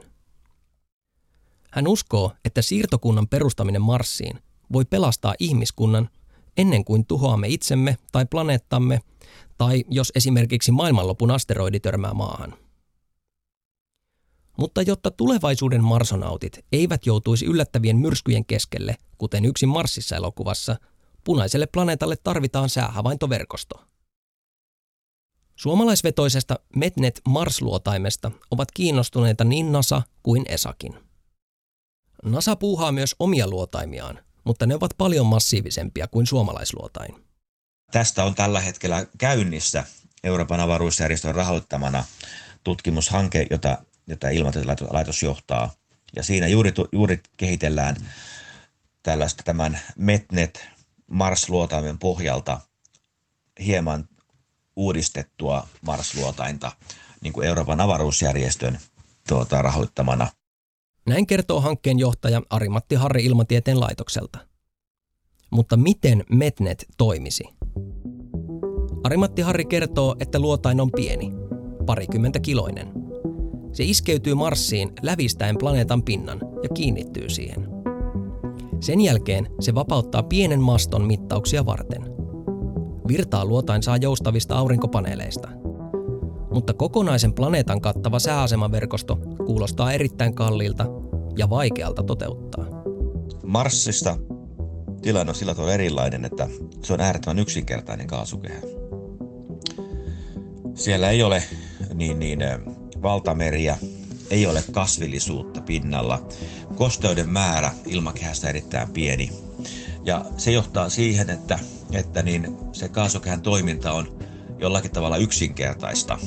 Hän 1.71 1.87
uskoo, 1.87 2.31
että 2.45 2.61
siirtokunnan 2.61 3.27
perustaminen 3.27 3.81
Marsiin 3.81 4.39
voi 4.73 4.85
pelastaa 4.85 5.35
ihmiskunnan 5.39 6.09
ennen 6.57 6.85
kuin 6.85 7.05
tuhoamme 7.05 7.47
itsemme 7.47 7.97
tai 8.11 8.25
planeettamme, 8.25 9.01
tai 9.57 9.83
jos 9.89 10.11
esimerkiksi 10.15 10.71
maailmanlopun 10.71 11.31
asteroidi 11.31 11.79
törmää 11.79 12.13
maahan. 12.13 12.53
Mutta 14.57 14.81
jotta 14.81 15.11
tulevaisuuden 15.11 15.83
marsonautit 15.83 16.65
eivät 16.71 17.05
joutuisi 17.05 17.45
yllättävien 17.45 17.97
myrskyjen 17.97 18.45
keskelle, 18.45 18.95
kuten 19.17 19.45
yksin 19.45 19.69
Marsissa 19.69 20.15
elokuvassa, 20.15 20.75
punaiselle 21.23 21.67
planeetalle 21.67 22.15
tarvitaan 22.23 22.69
säähavaintoverkosto. 22.69 23.75
Suomalaisvetoisesta 25.57 26.59
Metnet 26.75 27.21
Mars-luotaimesta 27.27 28.31
ovat 28.51 28.71
kiinnostuneita 28.71 29.43
niin 29.43 29.71
NASA 29.71 30.01
kuin 30.23 30.45
ESAkin. 30.47 30.99
NASA 32.23 32.55
puuhaa 32.55 32.91
myös 32.91 33.15
omia 33.19 33.47
luotaimiaan, 33.47 34.19
mutta 34.43 34.65
ne 34.65 34.75
ovat 34.75 34.91
paljon 34.97 35.25
massiivisempia 35.25 36.07
kuin 36.07 36.27
suomalaisluotain. 36.27 37.25
Tästä 37.91 38.23
on 38.23 38.35
tällä 38.35 38.61
hetkellä 38.61 39.05
käynnissä 39.17 39.83
Euroopan 40.23 40.59
avaruusjärjestön 40.59 41.35
rahoittamana 41.35 42.03
tutkimushanke, 42.63 43.47
jota, 43.51 43.77
jota 44.07 44.29
ilmatietelaitos 44.29 45.23
johtaa. 45.23 45.71
Ja 46.15 46.23
siinä 46.23 46.47
juuri, 46.47 46.73
juuri 46.91 47.21
kehitellään 47.37 47.95
tällaista 49.03 49.43
tämän 49.43 49.79
Metnet 49.97 50.69
Mars-luotaimen 51.07 51.99
pohjalta 51.99 52.61
hieman 53.59 54.09
uudistettua 54.77 55.67
Mars-luotainta 55.81 56.71
niin 57.21 57.33
kuin 57.33 57.47
Euroopan 57.47 57.81
avaruusjärjestön 57.81 58.79
tuota, 59.27 59.61
rahoittamana. 59.61 60.27
Näin 61.05 61.27
kertoo 61.27 61.61
hankkeen 61.61 61.99
johtaja 61.99 62.41
Ari-Matti 62.49 62.95
Harri 62.95 63.25
Ilmatieteen 63.25 63.79
laitokselta. 63.79 64.39
Mutta 65.49 65.77
miten 65.77 66.23
Metnet 66.29 66.85
toimisi? 66.97 67.43
Arimatti 69.03 69.41
Harri 69.41 69.65
kertoo, 69.65 70.15
että 70.19 70.39
luotain 70.39 70.81
on 70.81 70.91
pieni, 70.91 71.31
parikymmentä 71.85 72.39
kiloinen. 72.39 72.93
Se 73.73 73.83
iskeytyy 73.83 74.35
Marsiin 74.35 74.91
lävistäen 75.01 75.57
planeetan 75.57 76.03
pinnan 76.03 76.39
ja 76.63 76.69
kiinnittyy 76.69 77.29
siihen. 77.29 77.67
Sen 78.79 79.01
jälkeen 79.01 79.47
se 79.59 79.75
vapauttaa 79.75 80.23
pienen 80.23 80.61
maston 80.61 81.07
mittauksia 81.07 81.65
varten– 81.65 82.01
Virtaa 83.07 83.45
luotain 83.45 83.83
saa 83.83 83.97
joustavista 83.97 84.55
aurinkopaneeleista. 84.55 85.49
Mutta 86.51 86.73
kokonaisen 86.73 87.33
planeetan 87.33 87.81
kattava 87.81 88.19
sääasemaverkosto 88.19 89.15
kuulostaa 89.45 89.91
erittäin 89.91 90.35
kalliilta 90.35 90.85
ja 91.37 91.49
vaikealta 91.49 92.03
toteuttaa. 92.03 92.65
Marsista 93.45 94.17
tilanne 95.01 95.29
on 95.29 95.35
sillä 95.35 95.53
tavalla 95.53 95.73
erilainen, 95.73 96.25
että 96.25 96.47
se 96.83 96.93
on 96.93 97.01
äärettömän 97.01 97.39
yksinkertainen 97.39 98.07
kaasukehä. 98.07 98.61
Siellä 100.75 101.09
ei 101.09 101.23
ole 101.23 101.43
niin, 101.93 102.19
niin 102.19 102.39
valtameriä, 103.01 103.77
ei 104.29 104.47
ole 104.47 104.63
kasvillisuutta 104.71 105.61
pinnalla. 105.61 106.27
Kosteuden 106.75 107.29
määrä 107.29 107.71
ilmakehästä 107.85 108.49
erittäin 108.49 108.89
pieni. 108.89 109.31
Ja 110.05 110.25
se 110.37 110.51
johtaa 110.51 110.89
siihen, 110.89 111.29
että 111.29 111.59
että 111.91 112.23
niin 112.23 112.57
se 112.71 112.89
kaasukehän 112.89 113.41
toiminta 113.41 113.91
on 113.91 114.19
jollakin 114.59 114.91
tavalla 114.91 115.17
yksinkertaista. 115.17 116.17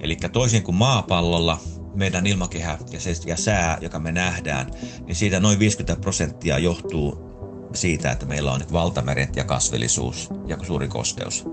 Eli 0.00 0.16
toisin 0.32 0.62
kuin 0.62 0.74
maapallolla, 0.74 1.58
meidän 1.94 2.26
ilmakehä 2.26 2.78
ja, 2.90 3.00
se, 3.00 3.12
ja 3.26 3.36
sää, 3.36 3.78
joka 3.80 3.98
me 3.98 4.12
nähdään, 4.12 4.70
niin 5.06 5.16
siitä 5.16 5.40
noin 5.40 5.58
50 5.58 6.00
prosenttia 6.00 6.58
johtuu 6.58 7.30
siitä, 7.74 8.12
että 8.12 8.26
meillä 8.26 8.52
on 8.52 8.60
valtameret 8.72 9.36
ja 9.36 9.44
kasvillisuus 9.44 10.28
ja 10.46 10.56
suuri 10.62 10.88
kosteus. 10.88 11.44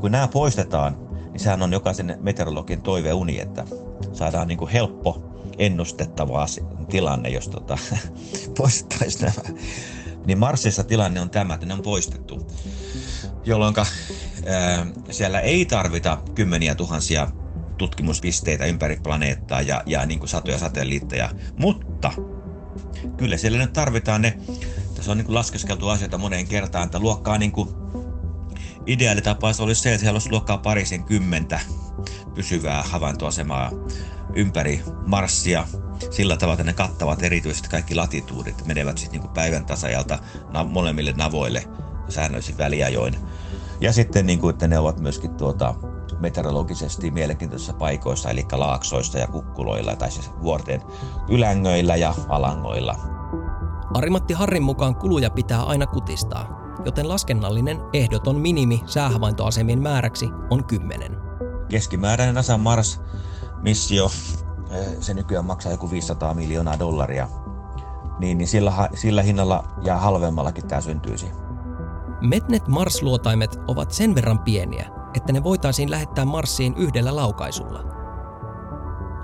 Kun 0.00 0.12
nämä 0.12 0.28
poistetaan, 0.28 0.96
niin 1.32 1.40
sehän 1.40 1.62
on 1.62 1.72
jokaisen 1.72 2.18
meteorologin 2.20 2.82
toiveuni, 2.82 3.40
että 3.40 3.64
saadaan 4.12 4.48
niin 4.48 4.58
kuin 4.58 4.70
helppo 4.70 5.22
ennustettava 5.58 6.46
tilanne, 6.90 7.28
jos 7.28 7.48
tota, 7.48 7.78
poistettaisiin 8.58 9.22
nämä 9.22 9.58
niin 10.26 10.38
Marsissa 10.38 10.84
tilanne 10.84 11.20
on 11.20 11.30
tämä, 11.30 11.54
että 11.54 11.66
ne 11.66 11.74
on 11.74 11.82
poistettu. 11.82 12.46
Jolloin 13.44 13.74
siellä 15.10 15.40
ei 15.40 15.64
tarvita 15.64 16.18
kymmeniä 16.34 16.74
tuhansia 16.74 17.28
tutkimuspisteitä 17.78 18.64
ympäri 18.64 18.96
planeettaa 19.02 19.62
ja, 19.62 19.82
ja 19.86 20.06
niin 20.06 20.18
kuin 20.18 20.28
satoja 20.28 20.58
satelliitteja. 20.58 21.30
Mutta 21.58 22.12
kyllä 23.16 23.36
siellä 23.36 23.58
nyt 23.58 23.72
tarvitaan 23.72 24.22
ne, 24.22 24.38
tässä 24.94 25.10
on 25.10 25.16
niin 25.16 25.26
kuin 25.26 25.34
laskeskeltu 25.34 25.88
asioita 25.88 26.18
moneen 26.18 26.46
kertaan, 26.46 26.84
että 26.84 26.98
luokkaa 26.98 27.38
niin 27.38 27.52
kuin 27.52 27.68
ideaalitapaus 28.86 29.60
olisi 29.60 29.82
se, 29.82 29.92
että 29.92 30.00
siellä 30.00 30.16
olisi 30.16 30.30
luokkaa 30.30 30.58
parisen 30.58 31.04
kymmentä 31.04 31.60
pysyvää 32.34 32.82
havaintoasemaa 32.82 33.70
ympäri 34.34 34.82
Marsia 35.06 35.66
sillä 36.10 36.36
tavalla, 36.36 36.54
että 36.54 36.64
ne 36.64 36.72
kattavat 36.72 37.22
erityisesti 37.22 37.68
kaikki 37.68 37.94
latituudit, 37.94 38.66
menevät 38.66 38.98
sitten 38.98 39.20
niin 39.20 39.30
päivän 39.30 39.66
tasajalta 39.66 40.18
na- 40.52 40.64
molemmille 40.64 41.14
navoille 41.16 41.68
säännöllisin 42.08 42.58
väliajoin. 42.58 43.16
Ja 43.80 43.92
sitten 43.92 44.26
niin 44.26 44.38
kuin, 44.38 44.52
että 44.52 44.68
ne 44.68 44.78
ovat 44.78 45.00
myöskin 45.00 45.34
tuota, 45.34 45.74
meteorologisesti 46.20 47.10
mielenkiintoisissa 47.10 47.72
paikoissa, 47.72 48.30
eli 48.30 48.46
laaksoista 48.52 49.18
ja 49.18 49.26
kukkuloilla, 49.26 49.96
tai 49.96 50.10
siis 50.10 50.30
vuorten 50.42 50.82
ylängöillä 51.28 51.96
ja 51.96 52.14
alangoilla. 52.28 52.96
Arimatti 53.94 54.34
Harrin 54.34 54.62
mukaan 54.62 54.96
kuluja 54.96 55.30
pitää 55.30 55.62
aina 55.62 55.86
kutistaa, 55.86 56.74
joten 56.84 57.08
laskennallinen 57.08 57.78
ehdoton 57.92 58.40
minimi 58.40 58.82
säähavaintoasemien 58.86 59.82
määräksi 59.82 60.28
on 60.50 60.64
10. 60.64 61.16
Keskimääräinen 61.68 62.34
NASA 62.34 62.58
Mars-missio, 62.58 64.04
eh, 64.06 64.43
se 65.00 65.14
nykyään 65.14 65.44
maksaa 65.44 65.72
joku 65.72 65.90
500 65.90 66.34
miljoonaa 66.34 66.78
dollaria, 66.78 67.28
niin, 68.18 68.38
niin 68.38 68.48
sillä, 68.48 68.72
sillä 68.94 69.22
hinnalla 69.22 69.64
ja 69.82 69.96
halvemmallakin 69.96 70.68
tämä 70.68 70.80
syntyisi. 70.80 71.26
Metnet 72.20 72.68
Mars-luotaimet 72.68 73.60
ovat 73.68 73.90
sen 73.90 74.14
verran 74.14 74.38
pieniä, 74.38 74.86
että 75.14 75.32
ne 75.32 75.44
voitaisiin 75.44 75.90
lähettää 75.90 76.24
Marsiin 76.24 76.74
yhdellä 76.76 77.16
laukaisulla. 77.16 77.84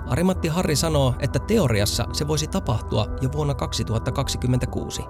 Arimatti 0.07 0.47
Harri 0.47 0.75
sanoo, 0.75 1.15
että 1.19 1.39
teoriassa 1.39 2.07
se 2.13 2.27
voisi 2.27 2.47
tapahtua 2.47 3.07
jo 3.21 3.31
vuonna 3.31 3.53
2026, 3.53 5.01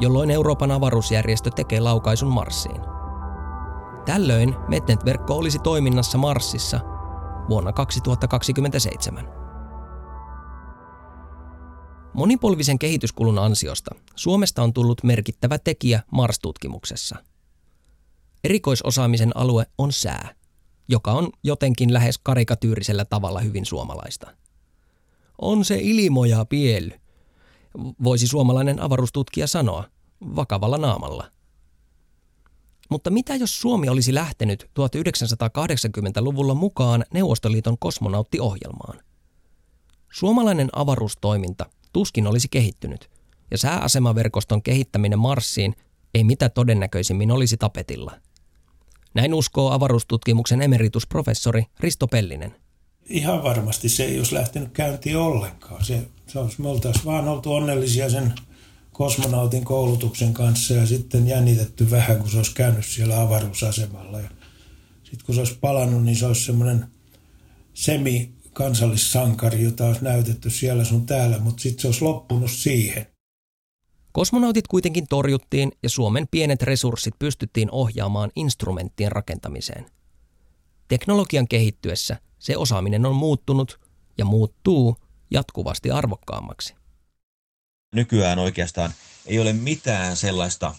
jolloin 0.00 0.30
Euroopan 0.30 0.70
avaruusjärjestö 0.70 1.50
tekee 1.50 1.80
laukaisun 1.80 2.32
Marsiin. 2.32 2.80
Tällöin 4.04 4.56
Metnet-verkko 4.68 5.34
olisi 5.34 5.58
toiminnassa 5.58 6.18
Marsissa 6.18 6.80
vuonna 7.48 7.72
2027. 7.72 9.45
Monipolvisen 12.16 12.78
kehityskulun 12.78 13.38
ansiosta 13.38 13.94
Suomesta 14.14 14.62
on 14.62 14.72
tullut 14.72 15.02
merkittävä 15.02 15.58
tekijä 15.58 16.02
Mars-tutkimuksessa. 16.10 17.16
Erikoisosaamisen 18.44 19.36
alue 19.36 19.66
on 19.78 19.92
sää, 19.92 20.34
joka 20.88 21.12
on 21.12 21.30
jotenkin 21.42 21.92
lähes 21.92 22.18
karikatyyrisellä 22.18 23.04
tavalla 23.04 23.40
hyvin 23.40 23.66
suomalaista. 23.66 24.36
On 25.40 25.64
se 25.64 25.78
ilmoja 25.80 26.44
piel, 26.44 26.90
voisi 28.04 28.26
suomalainen 28.26 28.80
avaruustutkija 28.80 29.46
sanoa, 29.46 29.84
vakavalla 30.36 30.78
naamalla. 30.78 31.30
Mutta 32.90 33.10
mitä 33.10 33.34
jos 33.34 33.60
Suomi 33.60 33.88
olisi 33.88 34.14
lähtenyt 34.14 34.70
1980-luvulla 34.80 36.54
mukaan 36.54 37.04
Neuvostoliiton 37.14 37.78
kosmonauttiohjelmaan? 37.78 39.00
Suomalainen 40.12 40.68
avaruustoiminta 40.72 41.66
tuskin 41.96 42.26
olisi 42.26 42.48
kehittynyt, 42.48 43.10
ja 43.50 43.58
sääasemaverkoston 43.58 44.62
kehittäminen 44.62 45.18
Marsiin 45.18 45.74
ei 46.14 46.24
mitä 46.24 46.48
todennäköisimmin 46.48 47.30
olisi 47.30 47.56
tapetilla. 47.56 48.12
Näin 49.14 49.34
uskoo 49.34 49.70
avaruustutkimuksen 49.70 50.62
emeritusprofessori 50.62 51.64
Risto 51.80 52.06
Pellinen. 52.06 52.54
Ihan 53.08 53.42
varmasti 53.42 53.88
se 53.88 54.04
ei 54.04 54.18
olisi 54.18 54.34
lähtenyt 54.34 54.72
käyntiin 54.72 55.16
ollenkaan. 55.16 55.84
Se, 55.84 56.08
se 56.26 56.38
olisi, 56.38 56.62
me 56.62 56.68
oltaisiin 56.68 57.04
vaan 57.04 57.28
oltu 57.28 57.54
onnellisia 57.54 58.10
sen 58.10 58.32
kosmonautin 58.92 59.64
koulutuksen 59.64 60.34
kanssa 60.34 60.74
ja 60.74 60.86
sitten 60.86 61.28
jännitetty 61.28 61.90
vähän, 61.90 62.18
kun 62.18 62.30
se 62.30 62.36
olisi 62.36 62.54
käynyt 62.54 62.86
siellä 62.86 63.20
avaruusasemalla. 63.20 64.20
Ja 64.20 64.28
sitten 65.02 65.26
kun 65.26 65.34
se 65.34 65.40
olisi 65.40 65.58
palannut, 65.60 66.04
niin 66.04 66.16
se 66.16 66.26
olisi 66.26 66.44
semmoinen 66.44 66.86
semi 67.74 68.35
kansallissankari, 68.56 69.62
jota 69.62 69.86
olisi 69.86 70.04
näytetty 70.04 70.50
siellä 70.50 70.84
sun 70.84 71.06
täällä, 71.06 71.38
mutta 71.38 71.62
sitten 71.62 71.82
se 71.82 71.88
olisi 71.88 72.04
loppunut 72.04 72.50
siihen. 72.50 73.06
Kosmonautit 74.12 74.66
kuitenkin 74.66 75.06
torjuttiin 75.08 75.72
ja 75.82 75.88
Suomen 75.88 76.28
pienet 76.30 76.62
resurssit 76.62 77.14
pystyttiin 77.18 77.70
ohjaamaan 77.70 78.30
instrumenttien 78.36 79.12
rakentamiseen. 79.12 79.86
Teknologian 80.88 81.48
kehittyessä 81.48 82.16
se 82.38 82.56
osaaminen 82.56 83.06
on 83.06 83.14
muuttunut 83.14 83.80
ja 84.18 84.24
muuttuu 84.24 84.96
jatkuvasti 85.30 85.90
arvokkaammaksi. 85.90 86.74
Nykyään 87.94 88.38
oikeastaan 88.38 88.92
ei 89.26 89.38
ole 89.38 89.52
mitään 89.52 90.16
sellaista 90.16 90.74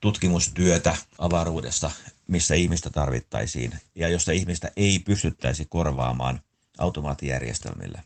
tutkimustyötä 0.00 0.96
avaruudessa, 1.18 1.90
missä 2.26 2.54
ihmistä 2.54 2.90
tarvittaisiin 2.90 3.72
ja 3.94 4.08
josta 4.08 4.32
ihmistä 4.32 4.70
ei 4.76 4.98
pystyttäisi 4.98 5.64
korvaamaan 5.64 6.40
automaattijärjestelmillä. 6.78 8.02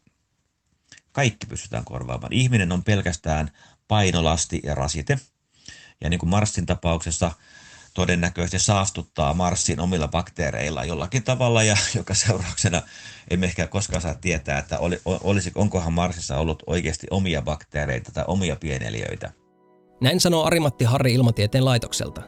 Kaikki 1.13 1.47
pystytään 1.47 1.85
korvaamaan. 1.85 2.33
Ihminen 2.33 2.73
on 2.73 2.85
pelkästään 2.85 3.51
painolasti 3.89 4.61
ja 4.65 4.75
rasite. 4.75 5.19
Ja 6.01 6.11
niin 6.11 6.21
kuin 6.21 6.31
Marsin 6.31 6.67
tapauksessa 6.67 7.31
todennäköisesti 7.95 8.59
saastuttaa 8.59 9.35
Marsin 9.35 9.81
omilla 9.81 10.09
bakteereilla 10.09 10.85
jollakin 10.85 11.23
tavalla 11.23 11.63
ja 11.63 11.77
joka 11.97 12.15
seurauksena 12.15 12.83
emme 13.31 13.47
ehkä 13.47 13.67
koskaan 13.67 14.03
saa 14.03 14.15
tietää, 14.15 14.59
että 14.59 14.79
oli, 14.79 15.01
olisi, 15.05 15.53
onkohan 15.55 15.93
Marsissa 15.93 16.39
ollut 16.39 16.63
oikeasti 16.67 17.07
omia 17.11 17.43
bakteereita 17.43 18.13
tai 18.13 18.25
omia 18.27 18.57
pieneliöitä. 18.57 19.33
Näin 20.01 20.21
sanoo 20.21 20.45
Arimatti 20.45 20.85
Harri 20.85 21.15
Ilmatieteen 21.15 21.65
laitokselta. 21.65 22.23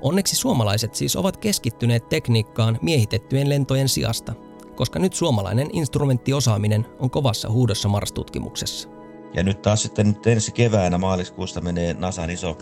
Onneksi 0.00 0.36
suomalaiset 0.36 0.94
siis 0.94 1.16
ovat 1.16 1.36
keskittyneet 1.36 2.08
tekniikkaan 2.08 2.78
miehitettyjen 2.82 3.48
lentojen 3.48 3.88
sijasta– 3.88 4.34
koska 4.80 4.98
nyt 4.98 5.14
suomalainen 5.14 5.68
instrumenttiosaaminen 5.72 6.86
on 6.98 7.10
kovassa 7.10 7.50
huudossa 7.50 7.88
Mars-tutkimuksessa. 7.88 8.88
Ja 9.34 9.42
nyt 9.42 9.62
taas 9.62 9.82
sitten 9.82 10.06
nyt 10.08 10.26
ensi 10.26 10.52
keväänä 10.52 10.98
maaliskuusta 10.98 11.60
menee 11.60 11.94
NASAn 11.94 12.30
iso 12.30 12.58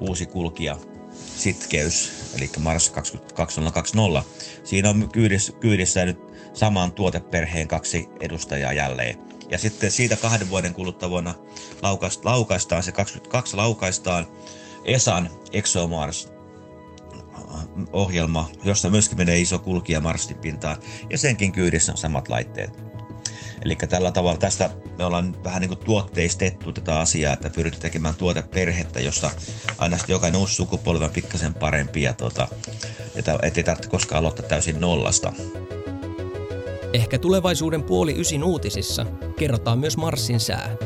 uusi 0.00 0.26
kulkija, 0.26 0.76
sitkeys, 1.36 2.12
eli 2.36 2.50
Mars 2.58 2.90
2020. 2.90 4.22
Siinä 4.64 4.90
on 4.90 5.08
kyydissä, 5.12 5.52
kyydissä 5.52 6.04
nyt 6.04 6.18
saman 6.52 6.92
tuoteperheen 6.92 7.68
kaksi 7.68 8.08
edustajaa 8.20 8.72
jälleen. 8.72 9.18
Ja 9.50 9.58
sitten 9.58 9.90
siitä 9.90 10.16
kahden 10.16 10.50
vuoden 10.50 10.74
kuluttua 10.74 11.10
vuonna 11.10 11.34
laukaistaan, 12.22 12.82
se 12.82 12.92
22 12.92 13.56
laukaistaan 13.56 14.26
ESAN 14.84 15.30
ExoMars 15.52 16.31
ohjelma, 17.92 18.50
jossa 18.64 18.90
myöskin 18.90 19.18
menee 19.18 19.40
iso 19.40 19.58
kulkija 19.58 20.00
Marsin 20.00 20.38
pintaan, 20.38 20.76
ja 21.10 21.18
senkin 21.18 21.52
kyydissä 21.52 21.92
on 21.92 21.98
samat 21.98 22.28
laitteet. 22.28 22.92
Eli 23.64 23.76
tällä 23.76 24.12
tavalla 24.12 24.38
tästä 24.38 24.70
me 24.98 25.04
ollaan 25.04 25.44
vähän 25.44 25.60
niin 25.60 25.68
kuin 25.68 25.84
tuotteistettu 25.84 26.72
tätä 26.72 26.98
asiaa, 26.98 27.32
että 27.32 27.50
pyritään 27.50 27.82
tekemään 27.82 28.14
tuoteperhettä, 28.14 29.00
jossa 29.00 29.30
aina 29.78 29.96
sitten 29.96 30.14
jokainen 30.14 30.40
uusi 30.40 30.54
sukupolvi 30.54 31.04
on 31.04 31.10
pikkasen 31.10 31.54
parempi 31.54 32.02
ja 32.02 32.12
tota, 32.12 32.48
että 33.14 33.38
ei 33.42 33.62
tarvitse 33.62 33.90
koskaan 33.90 34.18
aloittaa 34.18 34.48
täysin 34.48 34.80
nollasta. 34.80 35.32
Ehkä 36.92 37.18
tulevaisuuden 37.18 37.82
puoli 37.82 38.20
ysin 38.20 38.44
uutisissa 38.44 39.06
kerrotaan 39.38 39.78
myös 39.78 39.96
Marsin 39.96 40.40
sää. 40.40 40.76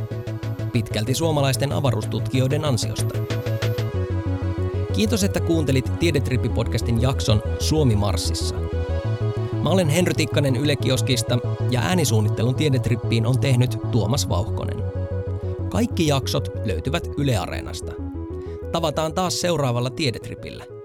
Pitkälti 0.72 1.14
suomalaisten 1.14 1.72
avaruustutkijoiden 1.72 2.64
ansiosta. 2.64 3.14
Kiitos, 4.96 5.24
että 5.24 5.40
kuuntelit 5.40 5.92
Tiedetrippi-podcastin 6.00 7.02
jakson 7.02 7.42
Suomi 7.58 7.96
Marsissa. 7.96 8.54
Mä 9.62 9.70
olen 9.70 9.88
Henry 9.88 10.14
Tikkanen 10.14 10.56
Yle 10.56 10.76
Kioskista 10.76 11.38
ja 11.70 11.80
äänisuunnittelun 11.80 12.54
Tiedetrippiin 12.54 13.26
on 13.26 13.40
tehnyt 13.40 13.78
Tuomas 13.92 14.28
Vauhkonen. 14.28 14.76
Kaikki 15.68 16.06
jaksot 16.06 16.48
löytyvät 16.64 17.08
Yle 17.18 17.36
Areenasta. 17.36 17.92
Tavataan 18.72 19.14
taas 19.14 19.40
seuraavalla 19.40 19.90
Tiedetripillä. 19.90 20.75